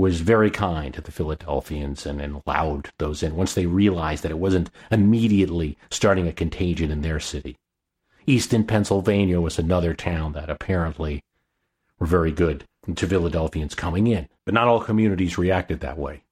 was 0.00 0.22
very 0.22 0.50
kind 0.50 0.94
to 0.94 1.02
the 1.02 1.12
Philadelphians 1.12 2.06
and, 2.06 2.22
and 2.22 2.40
allowed 2.46 2.88
those 2.96 3.22
in 3.22 3.36
once 3.36 3.52
they 3.52 3.66
realized 3.66 4.22
that 4.22 4.30
it 4.30 4.38
wasn't 4.38 4.70
immediately 4.90 5.76
starting 5.90 6.26
a 6.26 6.32
contagion 6.32 6.90
in 6.90 7.02
their 7.02 7.20
city. 7.20 7.58
Easton, 8.26 8.64
Pennsylvania 8.64 9.42
was 9.42 9.58
another 9.58 9.92
town 9.92 10.32
that 10.32 10.48
apparently 10.48 11.22
were 11.98 12.06
very 12.06 12.32
good 12.32 12.64
to 12.96 13.06
Philadelphians 13.06 13.74
coming 13.74 14.06
in, 14.06 14.26
but 14.46 14.54
not 14.54 14.68
all 14.68 14.80
communities 14.80 15.36
reacted 15.36 15.80
that 15.80 15.98
way. 15.98 16.22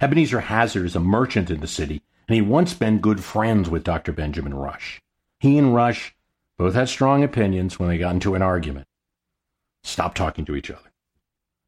Ebenezer 0.00 0.40
Hazard 0.40 0.86
is 0.86 0.96
a 0.96 1.00
merchant 1.00 1.50
in 1.50 1.60
the 1.60 1.66
city, 1.66 2.00
and 2.26 2.34
he 2.34 2.40
once 2.40 2.72
been 2.72 3.00
good 3.00 3.22
friends 3.22 3.68
with 3.68 3.84
Dr. 3.84 4.12
Benjamin 4.12 4.54
Rush. 4.54 4.98
He 5.40 5.58
and 5.58 5.74
Rush 5.74 6.14
both 6.56 6.72
had 6.72 6.88
strong 6.88 7.22
opinions 7.22 7.78
when 7.78 7.90
they 7.90 7.98
got 7.98 8.14
into 8.14 8.34
an 8.34 8.40
argument 8.40 8.86
stopped 9.82 10.16
talking 10.16 10.44
to 10.44 10.56
each 10.56 10.70
other. 10.70 10.90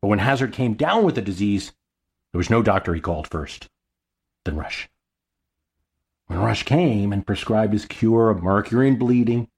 But 0.01 0.09
when 0.09 0.19
Hazard 0.19 0.53
came 0.53 0.75
down 0.75 1.05
with 1.05 1.15
the 1.15 1.23
disease, 1.23 1.73
there 2.33 2.39
was 2.39 2.51
no 2.51 2.63
doctor 2.63 2.95
he 2.95 3.01
called 3.01 3.29
first, 3.29 3.69
then 4.45 4.57
Rush. 4.57 4.89
When 6.27 6.41
Rush 6.41 6.65
came 6.65 7.13
and 7.13 7.27
prescribed 7.27 7.73
his 7.73 7.85
cure 7.85 8.31
of 8.31 8.43
mercury 8.43 8.89
and 8.89 8.99
bleeding, 8.99 9.49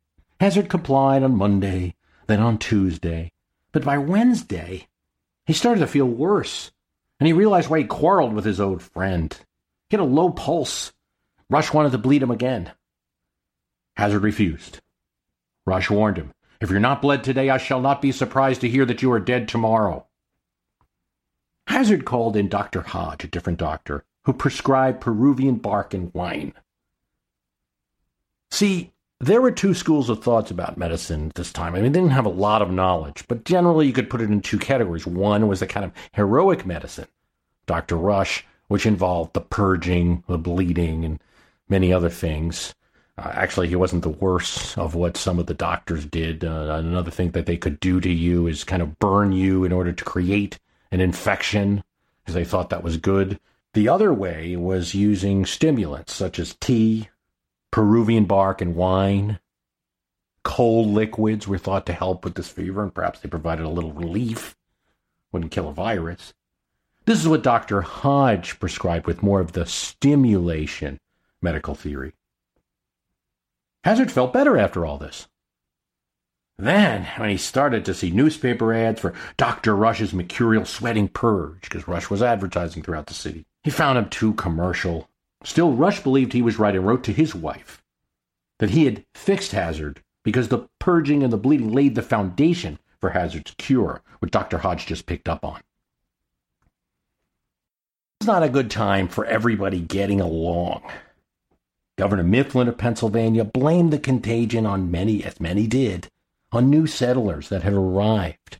Hazard 0.40 0.69
complied 0.69 1.23
on 1.23 1.37
Monday, 1.37 1.95
then 2.27 2.40
on 2.40 2.59
Tuesday. 2.59 3.33
But 3.73 3.85
by 3.85 3.99
Wednesday, 3.99 4.88
he 5.47 5.53
started 5.53 5.81
to 5.81 5.87
feel 5.87 6.07
worse, 6.07 6.73
and 7.19 7.27
he 7.27 7.33
realized 7.33 7.71
why 7.71 7.79
he 7.79 7.85
quarreled 7.85 8.35
with 8.35 8.45
his 8.45 8.61
old 8.61 8.83
friend. 8.83 9.33
He 9.88 9.97
had 9.97 10.01
a 10.01 10.05
low 10.05 10.31
pulse. 10.31 10.93
Rush 11.49 11.73
wanted 11.73 11.93
to 11.93 11.99
bleed 11.99 12.23
him 12.23 12.31
again. 12.31 12.73
Hazard 13.97 14.23
refused. 14.23 14.81
Rush 15.64 15.88
warned 15.88 16.19
him 16.19 16.34
if 16.61 16.71
you're 16.71 16.81
not 16.81 17.03
bled 17.03 17.25
today, 17.25 17.51
I 17.51 17.59
shall 17.59 17.81
not 17.81 18.03
be 18.03 18.12
surprised 18.12 18.61
to 18.62 18.69
hear 18.69 18.85
that 18.85 19.03
you 19.03 19.11
are 19.12 19.21
dead 19.21 19.49
tomorrow. 19.49 20.07
Hazard 21.67 22.05
called 22.05 22.37
in 22.37 22.49
Dr. 22.49 22.83
Hodge, 22.83 23.25
a 23.25 23.29
different 23.29 23.59
doctor, 23.59 24.05
who 24.25 24.33
prescribed 24.33 25.01
Peruvian 25.01 25.57
bark 25.57 25.95
and 25.95 26.12
wine. 26.14 26.53
See, 28.51 28.93
there 29.21 29.40
were 29.40 29.51
two 29.51 29.75
schools 29.75 30.11
of 30.11 30.23
thoughts 30.23 30.51
about 30.51 30.77
medicine 30.77 31.29
at 31.29 31.35
this 31.35 31.53
time. 31.53 31.75
I 31.75 31.81
mean, 31.81 31.93
they 31.93 31.99
didn't 31.99 32.12
have 32.12 32.27
a 32.27 32.31
lot 32.31 32.62
of 32.62 32.71
knowledge, 32.71 33.25
but 33.29 33.45
generally 33.45 33.87
you 33.87 33.93
could 33.93 34.11
put 34.11 34.21
it 34.21 34.31
in 34.31 34.40
two 34.40 34.59
categories. 34.59 35.07
One 35.07 35.49
was 35.49 35.61
the 35.61 35.67
kind 35.67 35.85
of 35.85 35.93
heroic 36.12 36.67
medicine, 36.67 37.09
Dr. 37.67 37.97
Rush, 37.97 38.45
which 38.69 38.87
involved 38.87 39.33
the 39.33 39.40
purging, 39.40 40.25
the 40.27 40.38
bleeding, 40.38 41.05
and 41.05 41.21
many 41.69 41.93
other 41.93 42.11
things. 42.11 42.75
Uh, 43.16 43.31
actually, 43.33 43.68
he 43.68 43.77
wasn't 43.77 44.03
the 44.03 44.09
worst 44.09 44.77
of 44.77 44.94
what 44.94 45.16
some 45.16 45.38
of 45.38 45.46
the 45.46 45.55
doctors 45.55 46.05
did. 46.05 46.44
Uh, 46.44 46.77
another 46.79 47.11
thing 47.11 47.31
that 47.31 47.46
they 47.46 47.57
could 47.57 47.79
do 47.79 48.00
to 48.00 48.11
you 48.11 48.46
is 48.46 48.64
kind 48.64 48.83
of 48.83 48.98
burn 48.98 49.33
you 49.33 49.64
in 49.64 49.72
order 49.72 49.92
to 49.92 50.05
create 50.05 50.59
an 50.90 51.00
infection 51.00 51.85
because 52.22 52.35
they 52.35 52.44
thought 52.44 52.70
that 52.70 52.83
was 52.83 52.96
good. 52.96 53.38
The 53.74 53.88
other 53.88 54.12
way 54.12 54.57
was 54.57 54.94
using 54.94 55.46
stimulants 55.46 56.12
such 56.12 56.38
as 56.38 56.57
tea, 56.61 57.09
Peruvian 57.70 58.24
bark, 58.24 58.61
and 58.61 58.74
wine. 58.74 59.38
Cold 60.42 60.88
liquids 60.88 61.48
were 61.48 61.59
thought 61.59 61.87
to 61.87 61.92
help 61.92 62.24
with 62.24 62.35
this 62.35 62.48
fever, 62.48 62.83
and 62.83 62.94
perhaps 62.94 63.20
they 63.20 63.29
provided 63.29 63.64
a 63.64 63.70
little 63.70 63.92
relief. 63.92 64.57
Wouldn't 65.33 65.53
kill 65.53 65.68
a 65.68 65.72
virus. 65.72 66.35
This 67.07 67.20
is 67.20 67.29
what 67.29 67.42
Dr. 67.42 67.83
Hodge 67.83 68.59
prescribed 68.59 69.07
with 69.07 69.22
more 69.22 69.40
of 69.40 69.53
the 69.53 69.66
stimulation 69.66 70.98
medical 71.42 71.74
theory. 71.74 72.14
Hazard 73.85 74.11
felt 74.11 74.33
better 74.33 74.57
after 74.57 74.87
all 74.87 74.97
this. 74.97 75.29
Then, 76.57 77.07
when 77.18 77.29
he 77.29 77.37
started 77.37 77.85
to 77.85 77.94
see 77.94 78.11
newspaper 78.11 78.73
ads 78.73 79.01
for 79.01 79.12
Dr. 79.37 79.77
Rush's 79.77 80.14
mercurial 80.14 80.64
sweating 80.64 81.09
purge, 81.09 81.62
because 81.62 81.87
Rush 81.87 82.09
was 82.09 82.23
advertising 82.23 82.83
throughout 82.83 83.07
the 83.07 83.14
city, 83.14 83.44
he 83.62 83.70
found 83.70 83.99
him 83.99 84.09
too 84.09 84.33
commercial. 84.35 85.11
Still, 85.42 85.73
Rush 85.73 86.01
believed 86.01 86.33
he 86.33 86.40
was 86.40 86.59
right 86.59 86.75
and 86.75 86.87
wrote 86.87 87.05
to 87.05 87.12
his 87.12 87.35
wife 87.35 87.83
that 88.59 88.70
he 88.70 88.87
had 88.87 89.05
fixed 89.14 89.53
Hazard 89.53 90.01
because 90.23 90.49
the 90.49 90.68
purging 90.79 91.23
and 91.23 91.33
the 91.33 91.37
bleeding 91.37 91.73
laid 91.73 91.94
the 91.94 92.03
foundation 92.03 92.79
for 93.01 93.11
Hazard's 93.11 93.55
cure, 93.59 94.01
which 94.20 94.31
Dr. 94.31 94.59
Hodge 94.59 94.87
just 94.87 95.05
picked 95.05 95.29
up 95.29 95.44
on. 95.44 95.61
It's 98.20 98.29
not 98.29 98.42
a 98.42 98.49
good 98.49 98.70
time 98.70 99.09
for 99.09 99.27
everybody 99.27 99.81
getting 99.81 100.23
along. 100.23 100.83
Governor 101.96 102.24
Mifflin 102.24 102.68
of 102.68 102.76
Pennsylvania 102.76 103.44
blamed 103.44 103.92
the 103.92 103.98
contagion 103.98 104.66
on 104.66 104.90
many, 104.90 105.22
as 105.22 105.40
many 105.40 105.66
did, 105.66 106.09
on 106.50 106.68
new 106.68 106.87
settlers 106.87 107.48
that 107.48 107.62
had 107.62 107.72
arrived 107.72 108.59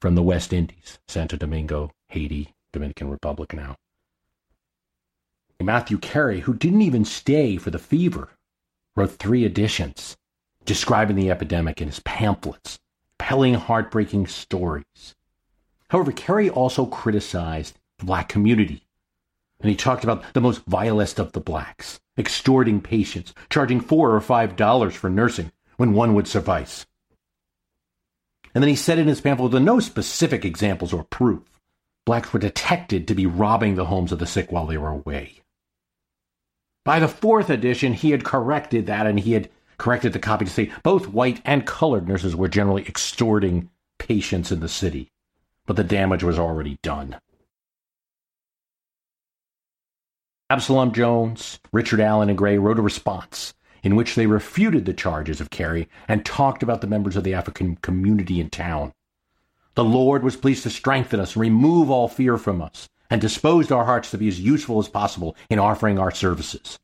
from 0.00 0.14
the 0.14 0.22
West 0.22 0.52
Indies, 0.52 0.98
Santo 1.08 1.36
Domingo, 1.36 1.92
Haiti, 2.08 2.54
Dominican 2.72 3.10
Republic 3.10 3.54
now. 3.54 3.76
Matthew 5.60 5.96
Carey, 5.96 6.40
who 6.40 6.52
didn't 6.52 6.82
even 6.82 7.04
stay 7.04 7.56
for 7.56 7.70
the 7.70 7.78
fever, 7.78 8.30
wrote 8.94 9.12
three 9.12 9.44
editions 9.44 10.16
describing 10.66 11.16
the 11.16 11.30
epidemic 11.30 11.80
in 11.80 11.88
his 11.88 12.00
pamphlets, 12.00 12.78
telling 13.18 13.54
heartbreaking 13.54 14.26
stories. 14.26 15.14
However, 15.88 16.12
Carey 16.12 16.50
also 16.50 16.84
criticized 16.84 17.78
the 17.98 18.04
black 18.04 18.28
community, 18.28 18.82
and 19.60 19.70
he 19.70 19.76
talked 19.76 20.04
about 20.04 20.34
the 20.34 20.40
most 20.40 20.62
vilest 20.66 21.18
of 21.18 21.32
the 21.32 21.40
blacks, 21.40 22.00
extorting 22.18 22.80
patients, 22.80 23.34
charging 23.50 23.80
four 23.80 24.14
or 24.14 24.20
five 24.20 24.56
dollars 24.56 24.94
for 24.94 25.10
nursing 25.10 25.52
when 25.76 25.92
one 25.92 26.14
would 26.14 26.26
suffice. 26.26 26.86
And 28.54 28.62
then 28.62 28.68
he 28.68 28.76
said 28.76 28.98
in 28.98 29.08
his 29.08 29.20
pamphlet 29.20 29.52
with 29.52 29.62
no 29.62 29.80
specific 29.80 30.44
examples 30.44 30.92
or 30.92 31.04
proof, 31.04 31.42
blacks 32.06 32.32
were 32.32 32.38
detected 32.38 33.06
to 33.06 33.14
be 33.14 33.26
robbing 33.26 33.74
the 33.74 33.84
homes 33.84 34.12
of 34.12 34.18
the 34.18 34.26
sick 34.26 34.50
while 34.50 34.66
they 34.66 34.78
were 34.78 34.88
away. 34.88 35.42
By 36.84 37.00
the 37.00 37.08
fourth 37.08 37.50
edition, 37.50 37.92
he 37.92 38.12
had 38.12 38.24
corrected 38.24 38.86
that 38.86 39.06
and 39.06 39.20
he 39.20 39.32
had 39.32 39.50
corrected 39.76 40.12
the 40.12 40.18
copy 40.18 40.46
to 40.46 40.50
say 40.50 40.72
both 40.82 41.08
white 41.08 41.42
and 41.44 41.66
colored 41.66 42.08
nurses 42.08 42.34
were 42.34 42.48
generally 42.48 42.86
extorting 42.86 43.68
patients 43.98 44.50
in 44.50 44.60
the 44.60 44.68
city. 44.68 45.10
But 45.66 45.76
the 45.76 45.84
damage 45.84 46.22
was 46.22 46.38
already 46.38 46.78
done. 46.82 47.16
Absalom 50.48 50.92
Jones, 50.92 51.58
Richard 51.72 51.98
Allen, 51.98 52.28
and 52.28 52.38
Gray 52.38 52.56
wrote 52.56 52.78
a 52.78 52.82
response 52.82 53.52
in 53.82 53.96
which 53.96 54.14
they 54.14 54.28
refuted 54.28 54.84
the 54.84 54.94
charges 54.94 55.40
of 55.40 55.50
Carey 55.50 55.88
and 56.06 56.24
talked 56.24 56.62
about 56.62 56.80
the 56.80 56.86
members 56.86 57.16
of 57.16 57.24
the 57.24 57.34
African 57.34 57.74
community 57.76 58.40
in 58.40 58.48
town. 58.48 58.92
The 59.74 59.82
Lord 59.82 60.22
was 60.22 60.36
pleased 60.36 60.62
to 60.62 60.70
strengthen 60.70 61.18
us, 61.18 61.36
remove 61.36 61.90
all 61.90 62.06
fear 62.06 62.38
from 62.38 62.62
us, 62.62 62.88
and 63.10 63.20
disposed 63.20 63.72
our 63.72 63.86
hearts 63.86 64.12
to 64.12 64.18
be 64.18 64.28
as 64.28 64.38
useful 64.38 64.78
as 64.78 64.88
possible 64.88 65.34
in 65.50 65.58
offering 65.58 65.98
our 65.98 66.12
services. 66.12 66.78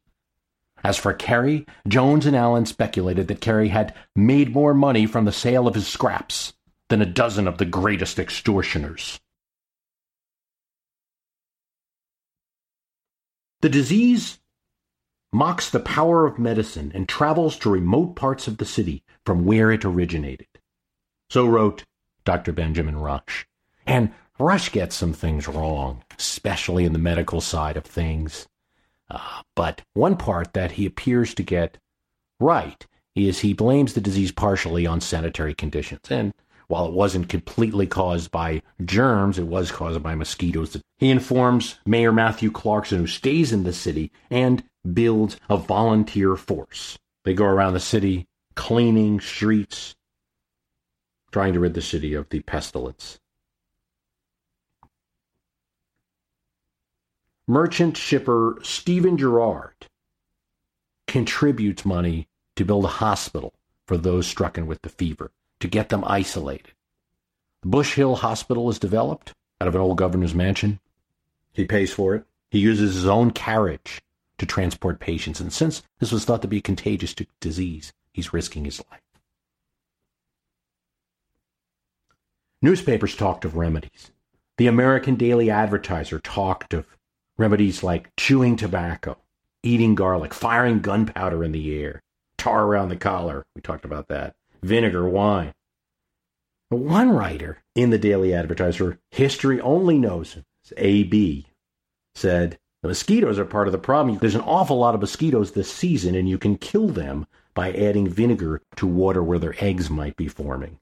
As 0.82 0.96
for 0.96 1.12
Carey, 1.12 1.64
Jones 1.86 2.26
and 2.26 2.34
Allen 2.34 2.66
speculated 2.66 3.28
that 3.28 3.40
Carey 3.40 3.68
had 3.68 3.94
made 4.16 4.52
more 4.52 4.74
money 4.74 5.06
from 5.06 5.24
the 5.24 5.30
sale 5.30 5.68
of 5.68 5.76
his 5.76 5.86
scraps 5.86 6.52
than 6.88 7.00
a 7.00 7.06
dozen 7.06 7.46
of 7.46 7.58
the 7.58 7.64
greatest 7.64 8.18
extortioners. 8.18 9.20
The 13.62 13.68
disease 13.68 14.40
mocks 15.32 15.70
the 15.70 15.80
power 15.80 16.26
of 16.26 16.38
medicine 16.38 16.90
and 16.94 17.08
travels 17.08 17.56
to 17.58 17.70
remote 17.70 18.16
parts 18.16 18.48
of 18.48 18.58
the 18.58 18.64
city 18.64 19.04
from 19.24 19.46
where 19.46 19.70
it 19.70 19.84
originated. 19.84 20.48
So 21.30 21.46
wrote 21.46 21.84
Dr. 22.24 22.52
Benjamin 22.52 22.96
Rush. 22.96 23.46
And 23.86 24.12
Rush 24.38 24.72
gets 24.72 24.96
some 24.96 25.12
things 25.12 25.46
wrong, 25.46 26.02
especially 26.18 26.84
in 26.84 26.92
the 26.92 26.98
medical 26.98 27.40
side 27.40 27.76
of 27.76 27.84
things. 27.84 28.48
Uh, 29.08 29.42
but 29.54 29.82
one 29.94 30.16
part 30.16 30.54
that 30.54 30.72
he 30.72 30.84
appears 30.84 31.32
to 31.34 31.42
get 31.42 31.78
right 32.40 32.86
is 33.14 33.40
he 33.40 33.52
blames 33.52 33.94
the 33.94 34.00
disease 34.00 34.32
partially 34.32 34.86
on 34.86 35.00
sanitary 35.00 35.54
conditions. 35.54 36.10
And 36.10 36.34
while 36.72 36.86
it 36.86 36.94
wasn't 36.94 37.28
completely 37.28 37.86
caused 37.86 38.30
by 38.30 38.62
germs, 38.82 39.38
it 39.38 39.46
was 39.46 39.70
caused 39.70 40.02
by 40.02 40.14
mosquitoes. 40.14 40.80
He 40.96 41.10
informs 41.10 41.78
Mayor 41.84 42.12
Matthew 42.12 42.50
Clarkson, 42.50 42.98
who 42.98 43.06
stays 43.06 43.52
in 43.52 43.64
the 43.64 43.74
city, 43.74 44.10
and 44.30 44.64
builds 44.90 45.36
a 45.50 45.58
volunteer 45.58 46.34
force. 46.34 46.98
They 47.24 47.34
go 47.34 47.44
around 47.44 47.74
the 47.74 47.80
city 47.80 48.26
cleaning 48.54 49.20
streets, 49.20 49.94
trying 51.30 51.52
to 51.52 51.60
rid 51.60 51.74
the 51.74 51.82
city 51.82 52.14
of 52.14 52.30
the 52.30 52.40
pestilence. 52.40 53.18
merchant 57.46 57.98
shipper 57.98 58.58
Stephen 58.62 59.18
Girard 59.18 59.86
contributes 61.06 61.84
money 61.84 62.26
to 62.56 62.64
build 62.64 62.86
a 62.86 62.96
hospital 63.02 63.52
for 63.86 63.98
those 63.98 64.26
stricken 64.26 64.66
with 64.66 64.80
the 64.80 64.88
fever, 64.88 65.30
to 65.62 65.68
get 65.68 65.90
them 65.90 66.02
isolated. 66.04 66.72
The 67.62 67.68
Bush 67.68 67.94
Hill 67.94 68.16
Hospital 68.16 68.68
is 68.68 68.80
developed 68.80 69.32
out 69.60 69.68
of 69.68 69.76
an 69.76 69.80
old 69.80 69.96
governor's 69.96 70.34
mansion. 70.34 70.80
He 71.52 71.64
pays 71.64 71.92
for 71.92 72.16
it. 72.16 72.24
He 72.50 72.58
uses 72.58 72.94
his 72.94 73.06
own 73.06 73.30
carriage 73.30 74.02
to 74.38 74.44
transport 74.44 74.98
patients, 74.98 75.38
and 75.38 75.52
since 75.52 75.84
this 76.00 76.10
was 76.10 76.24
thought 76.24 76.42
to 76.42 76.48
be 76.48 76.58
a 76.58 76.62
contagious 76.62 77.14
disease, 77.40 77.92
he's 78.12 78.32
risking 78.32 78.64
his 78.64 78.82
life. 78.90 79.00
Newspapers 82.60 83.14
talked 83.14 83.44
of 83.44 83.56
remedies. 83.56 84.10
The 84.58 84.66
American 84.66 85.14
Daily 85.14 85.48
Advertiser 85.48 86.18
talked 86.18 86.74
of 86.74 86.96
Remedies 87.38 87.84
like 87.84 88.10
chewing 88.16 88.56
tobacco, 88.56 89.16
eating 89.62 89.94
garlic, 89.94 90.34
firing 90.34 90.80
gunpowder 90.80 91.44
in 91.44 91.52
the 91.52 91.80
air, 91.80 92.02
tar 92.36 92.66
around 92.66 92.88
the 92.88 92.96
collar. 92.96 93.44
We 93.54 93.62
talked 93.62 93.84
about 93.84 94.08
that. 94.08 94.34
Vinegar, 94.62 95.08
wine. 95.08 95.52
One 96.68 97.10
writer 97.10 97.58
in 97.74 97.90
the 97.90 97.98
Daily 97.98 98.32
Advertiser, 98.32 98.98
history 99.10 99.60
only 99.60 99.98
knows 99.98 100.34
him, 100.34 100.44
A.B., 100.76 101.46
said, 102.14 102.58
The 102.82 102.88
mosquitoes 102.88 103.38
are 103.38 103.44
part 103.44 103.68
of 103.68 103.72
the 103.72 103.78
problem. 103.78 104.18
There's 104.18 104.34
an 104.34 104.40
awful 104.42 104.78
lot 104.78 104.94
of 104.94 105.00
mosquitoes 105.00 105.52
this 105.52 105.72
season, 105.72 106.14
and 106.14 106.28
you 106.28 106.38
can 106.38 106.56
kill 106.56 106.88
them 106.88 107.26
by 107.54 107.72
adding 107.72 108.08
vinegar 108.08 108.62
to 108.76 108.86
water 108.86 109.22
where 109.22 109.38
their 109.38 109.54
eggs 109.58 109.90
might 109.90 110.16
be 110.16 110.28
forming. 110.28 110.78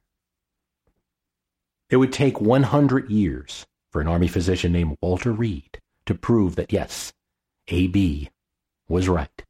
It 1.88 1.96
would 1.96 2.12
take 2.12 2.40
100 2.40 3.10
years 3.10 3.66
for 3.90 4.00
an 4.00 4.06
army 4.06 4.28
physician 4.28 4.72
named 4.72 4.96
Walter 5.02 5.32
Reed 5.32 5.80
to 6.06 6.14
prove 6.14 6.54
that 6.54 6.72
yes, 6.72 7.12
AB 7.68 8.30
was 8.88 9.08
right. 9.08 9.44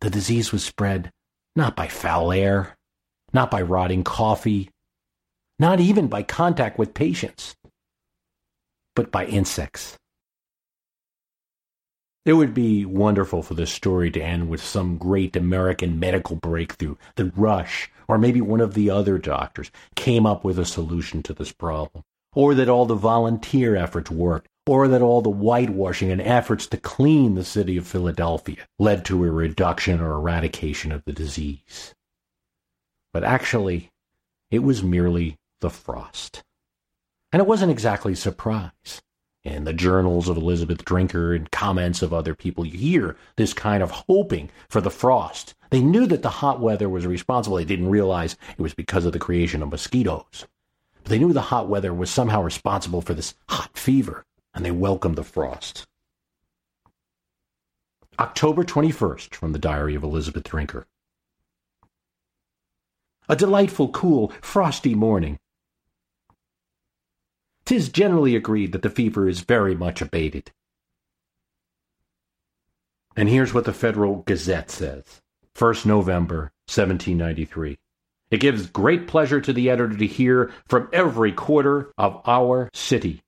The 0.00 0.10
disease 0.10 0.50
was 0.50 0.64
spread 0.64 1.12
not 1.54 1.76
by 1.76 1.88
foul 1.88 2.32
air, 2.32 2.77
not 3.32 3.50
by 3.50 3.62
rotting 3.62 4.04
coffee, 4.04 4.70
not 5.58 5.80
even 5.80 6.06
by 6.06 6.22
contact 6.22 6.78
with 6.78 6.94
patients, 6.94 7.54
but 8.94 9.10
by 9.10 9.26
insects. 9.26 9.96
It 12.24 12.34
would 12.34 12.52
be 12.52 12.84
wonderful 12.84 13.42
for 13.42 13.54
this 13.54 13.72
story 13.72 14.10
to 14.10 14.20
end 14.20 14.48
with 14.50 14.62
some 14.62 14.98
great 14.98 15.34
American 15.34 15.98
medical 15.98 16.36
breakthrough 16.36 16.96
that 17.16 17.36
Rush, 17.36 17.90
or 18.06 18.18
maybe 18.18 18.40
one 18.40 18.60
of 18.60 18.74
the 18.74 18.90
other 18.90 19.18
doctors, 19.18 19.70
came 19.94 20.26
up 20.26 20.44
with 20.44 20.58
a 20.58 20.64
solution 20.64 21.22
to 21.22 21.32
this 21.32 21.52
problem, 21.52 22.04
or 22.34 22.54
that 22.54 22.68
all 22.68 22.84
the 22.84 22.94
volunteer 22.94 23.76
efforts 23.76 24.10
worked 24.10 24.48
or 24.68 24.86
that 24.86 25.00
all 25.00 25.22
the 25.22 25.30
whitewashing 25.30 26.12
and 26.12 26.20
efforts 26.20 26.66
to 26.66 26.76
clean 26.76 27.34
the 27.34 27.44
city 27.44 27.78
of 27.78 27.86
Philadelphia 27.86 28.56
led 28.78 29.02
to 29.02 29.24
a 29.24 29.30
reduction 29.30 29.98
or 29.98 30.12
eradication 30.12 30.92
of 30.92 31.02
the 31.06 31.12
disease. 31.12 31.94
But 33.12 33.24
actually, 33.24 33.90
it 34.50 34.60
was 34.60 34.82
merely 34.82 35.36
the 35.60 35.70
frost. 35.70 36.42
And 37.32 37.40
it 37.40 37.46
wasn't 37.46 37.72
exactly 37.72 38.14
surprise. 38.14 39.02
In 39.44 39.64
the 39.64 39.72
journals 39.72 40.28
of 40.28 40.36
Elizabeth 40.36 40.84
Drinker 40.84 41.32
and 41.32 41.50
comments 41.50 42.02
of 42.02 42.12
other 42.12 42.34
people, 42.34 42.66
you 42.66 42.78
hear 42.78 43.16
this 43.36 43.54
kind 43.54 43.82
of 43.82 43.90
hoping 43.90 44.50
for 44.68 44.80
the 44.80 44.90
frost. 44.90 45.54
They 45.70 45.80
knew 45.80 46.06
that 46.06 46.22
the 46.22 46.28
hot 46.28 46.60
weather 46.60 46.88
was 46.88 47.06
responsible. 47.06 47.56
They 47.56 47.64
didn't 47.64 47.90
realize 47.90 48.36
it 48.56 48.62
was 48.62 48.74
because 48.74 49.04
of 49.04 49.12
the 49.12 49.18
creation 49.18 49.62
of 49.62 49.70
mosquitoes. 49.70 50.46
But 51.02 51.10
they 51.10 51.18
knew 51.18 51.32
the 51.32 51.40
hot 51.40 51.68
weather 51.68 51.94
was 51.94 52.10
somehow 52.10 52.42
responsible 52.42 53.00
for 53.00 53.14
this 53.14 53.34
hot 53.48 53.76
fever 53.76 54.24
and 54.54 54.64
they 54.64 54.70
welcomed 54.70 55.16
the 55.16 55.24
frost. 55.24 55.86
October 58.18 58.64
21st, 58.64 59.34
from 59.34 59.52
the 59.52 59.58
Diary 59.58 59.94
of 59.94 60.02
Elizabeth 60.02 60.42
Drinker. 60.42 60.86
A 63.28 63.36
delightful, 63.36 63.88
cool, 63.88 64.32
frosty 64.40 64.94
morning. 64.94 65.38
Tis 67.64 67.90
generally 67.90 68.34
agreed 68.34 68.72
that 68.72 68.82
the 68.82 68.90
fever 68.90 69.28
is 69.28 69.40
very 69.40 69.74
much 69.74 70.00
abated. 70.00 70.50
And 73.16 73.28
here's 73.28 73.52
what 73.52 73.64
the 73.64 73.72
Federal 73.72 74.22
Gazette 74.22 74.70
says 74.70 75.20
1st 75.54 75.86
November, 75.86 76.52
1793. 76.66 77.78
It 78.30 78.40
gives 78.40 78.66
great 78.66 79.06
pleasure 79.06 79.40
to 79.40 79.52
the 79.52 79.70
editor 79.70 79.96
to 79.96 80.06
hear 80.06 80.52
from 80.66 80.88
every 80.92 81.32
quarter 81.32 81.92
of 81.98 82.22
our 82.26 82.70
city 82.72 83.22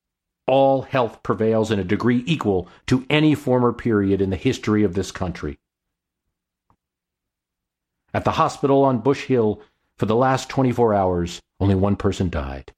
all 0.50 0.82
health 0.82 1.22
prevails 1.22 1.70
in 1.70 1.78
a 1.78 1.84
degree 1.84 2.24
equal 2.26 2.66
to 2.86 3.06
any 3.08 3.36
former 3.36 3.72
period 3.72 4.20
in 4.20 4.30
the 4.30 4.36
history 4.36 4.82
of 4.82 4.94
this 4.94 5.12
country. 5.12 5.58
At 8.12 8.24
the 8.24 8.32
hospital 8.32 8.82
on 8.82 8.98
Bush 8.98 9.26
Hill, 9.26 9.62
for 10.00 10.06
the 10.06 10.16
last 10.16 10.48
24 10.48 10.94
hours, 10.94 11.42
only 11.60 11.74
one 11.74 11.94
person 11.94 12.30
died. 12.30 12.72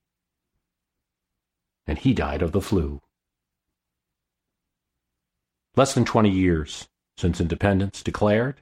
And 1.87 1.97
he 1.97 2.14
died 2.14 2.43
of 2.43 2.51
the 2.51 2.61
flu. 2.61 3.01
Less 5.77 5.95
than 5.95 6.05
20 6.05 6.29
years 6.29 6.89
since 7.16 7.41
independence 7.41 8.03
declared, 8.03 8.61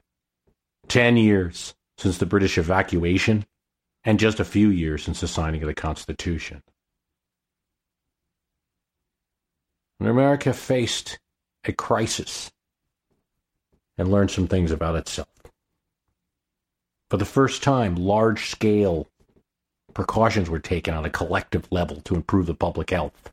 10 0.88 1.16
years 1.16 1.72
since 1.96 2.18
the 2.18 2.26
British 2.26 2.58
evacuation, 2.58 3.46
and 4.04 4.20
just 4.20 4.38
a 4.38 4.44
few 4.44 4.68
years 4.68 5.04
since 5.04 5.22
the 5.22 5.28
signing 5.28 5.62
of 5.62 5.66
the 5.66 5.72
Constitution. 5.72 6.62
when 9.96 10.10
America 10.10 10.52
faced 10.52 11.18
a 11.64 11.72
crisis 11.72 12.50
and 13.96 14.10
learned 14.10 14.30
some 14.30 14.46
things 14.46 14.70
about 14.70 14.96
itself. 14.96 15.39
For 17.10 17.16
the 17.16 17.24
first 17.24 17.64
time, 17.64 17.96
large 17.96 18.48
scale 18.50 19.08
precautions 19.94 20.48
were 20.48 20.60
taken 20.60 20.94
on 20.94 21.04
a 21.04 21.10
collective 21.10 21.66
level 21.72 22.00
to 22.02 22.14
improve 22.14 22.46
the 22.46 22.54
public 22.54 22.90
health. 22.90 23.32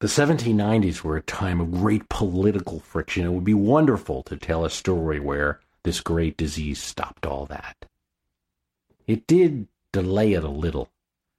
The 0.00 0.08
1790s 0.08 1.02
were 1.02 1.16
a 1.16 1.22
time 1.22 1.60
of 1.60 1.70
great 1.70 2.08
political 2.08 2.80
friction. 2.80 3.24
It 3.24 3.30
would 3.30 3.44
be 3.44 3.54
wonderful 3.54 4.24
to 4.24 4.36
tell 4.36 4.64
a 4.64 4.70
story 4.70 5.20
where 5.20 5.60
this 5.84 6.00
great 6.00 6.36
disease 6.36 6.82
stopped 6.82 7.24
all 7.24 7.46
that. 7.46 7.86
It 9.06 9.28
did 9.28 9.68
delay 9.92 10.32
it 10.32 10.42
a 10.42 10.48
little, 10.48 10.90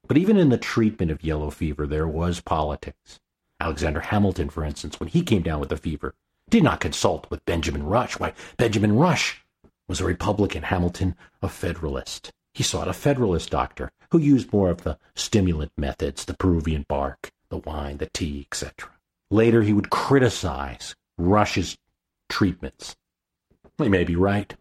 but 0.08 0.18
even 0.18 0.38
in 0.38 0.47
the 0.47 0.58
treatment 0.58 1.12
of 1.12 1.26
yellow 1.26 1.50
fever, 1.50 1.86
there 1.86 2.08
was 2.08 2.39
politics. 2.39 3.20
Alexander 3.60 4.00
Hamilton, 4.00 4.50
for 4.50 4.64
instance, 4.64 4.97
when 4.97 5.10
he 5.10 5.24
came 5.24 5.41
down 5.41 5.60
with 5.60 5.70
the 5.70 5.78
fever, 5.78 6.16
did 6.50 6.64
not 6.64 6.80
consult 6.80 7.30
with 7.30 7.45
Benjamin 7.45 7.84
Rush. 7.84 8.18
Why, 8.18 8.34
Benjamin 8.58 8.95
Rush 8.95 9.43
was 9.90 10.00
a 10.00 10.06
Republican, 10.06 10.64
Hamilton 10.64 11.16
a 11.42 11.50
Federalist. 11.50 12.32
He 12.54 12.64
sought 12.64 12.88
a 12.88 12.94
Federalist 12.94 13.50
doctor 13.50 13.92
who 14.12 14.20
used 14.20 14.54
more 14.54 14.70
of 14.70 14.84
the 14.84 14.98
stimulant 15.16 15.72
methods, 15.78 16.26
the 16.26 16.36
Peruvian 16.36 16.86
bark, 16.88 17.32
the 17.50 17.58
wine, 17.58 17.98
the 17.98 18.10
tea, 18.14 18.48
etc. 18.52 18.92
Later, 19.32 19.64
he 19.64 19.74
would 19.74 19.90
criticize 19.90 20.96
Rush's 21.18 21.78
treatments. 22.30 22.96
He 23.78 23.90
may 23.90 24.04
be 24.06 24.16
right. 24.16 24.56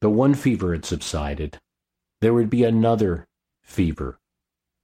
But 0.00 0.10
one 0.10 0.34
fever 0.34 0.72
had 0.72 0.84
subsided, 0.84 1.58
there 2.20 2.34
would 2.34 2.50
be 2.50 2.64
another 2.64 3.26
fever 3.62 4.18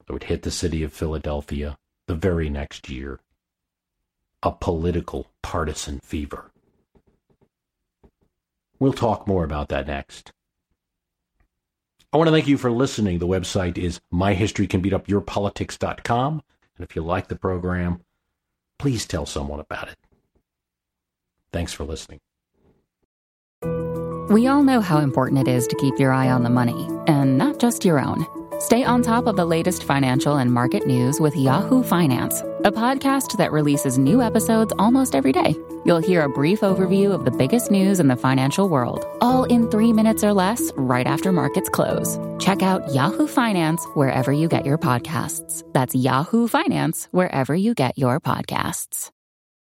that 0.07 0.13
would 0.13 0.25
hit 0.25 0.43
the 0.43 0.51
city 0.51 0.83
of 0.83 0.93
Philadelphia 0.93 1.79
the 2.09 2.15
very 2.15 2.51
next 2.51 2.89
year. 2.89 3.21
a 4.43 4.53
political 4.53 5.29
partisan 5.43 6.01
fever. 6.01 6.51
We'll 8.83 8.93
talk 8.93 9.27
more 9.29 9.45
about 9.45 9.69
that 9.69 9.87
next. 9.87 10.33
I 12.13 12.17
want 12.17 12.27
to 12.27 12.33
thank 12.33 12.49
you 12.49 12.59
for 12.59 12.73
listening. 12.73 13.21
The 13.21 13.29
website 13.29 13.79
is 13.79 14.01
myhistorycanbeatupyourpolitics.com. 14.13 16.43
And 16.77 16.85
if 16.85 16.97
you 16.97 17.03
like 17.03 17.29
the 17.29 17.37
program, 17.37 18.01
please 18.81 19.07
tell 19.07 19.25
someone 19.25 19.61
about 19.61 19.87
it. 19.87 19.95
Thanks 21.53 21.73
for 21.73 21.85
listening. 21.85 22.19
We 24.31 24.49
all 24.49 24.65
know 24.65 24.81
how 24.81 24.99
important 24.99 25.47
it 25.47 25.49
is 25.49 25.69
to 25.69 25.77
keep 25.77 26.01
your 26.01 26.13
eye 26.13 26.31
on 26.31 26.43
the 26.43 26.51
money, 26.51 26.89
and 27.07 27.39
not 27.39 27.61
just 27.61 27.85
your 27.85 28.01
own. 28.01 28.27
Stay 28.59 28.83
on 28.83 29.03
top 29.03 29.29
of 29.29 29.37
the 29.37 29.45
latest 29.45 29.85
financial 29.85 30.39
and 30.39 30.53
market 30.53 30.89
news 30.89 31.21
with 31.21 31.37
Yahoo 31.37 31.85
Finance, 31.85 32.43
a 32.65 32.73
podcast 32.73 33.37
that 33.39 33.53
releases 33.53 33.99
new 33.99 34.23
episodes 34.23 34.73
almost 34.79 35.15
every 35.15 35.33
day. 35.33 35.57
You'll 35.85 35.99
hear 35.99 36.23
a 36.23 36.29
brief 36.29 36.61
overview 36.61 37.13
of 37.13 37.25
the 37.25 37.31
biggest 37.31 37.71
news 37.71 37.99
in 37.99 38.09
the 38.09 38.17
financial 38.17 38.69
world, 38.69 39.05
all 39.21 39.45
in 39.45 39.71
three 39.71 39.93
minutes 39.93 40.23
or 40.23 40.33
less, 40.33 40.73
right 40.77 41.07
after 41.07 41.33
markets 41.33 41.69
close. 41.69 42.19
Check 42.39 42.63
out 42.63 42.95
Yahoo 42.95 43.27
Finance 43.27 43.85
wherever 43.95 44.33
you 44.33 44.49
get 44.49 44.65
your 44.65 44.79
podcasts. 44.79 45.65
That's 45.73 45.95
Yahoo 45.95 46.47
Finance 46.47 47.09
wherever 47.11 47.55
you 47.55 47.75
get 47.75 47.99
your 47.99 48.21
podcasts. 48.21 49.11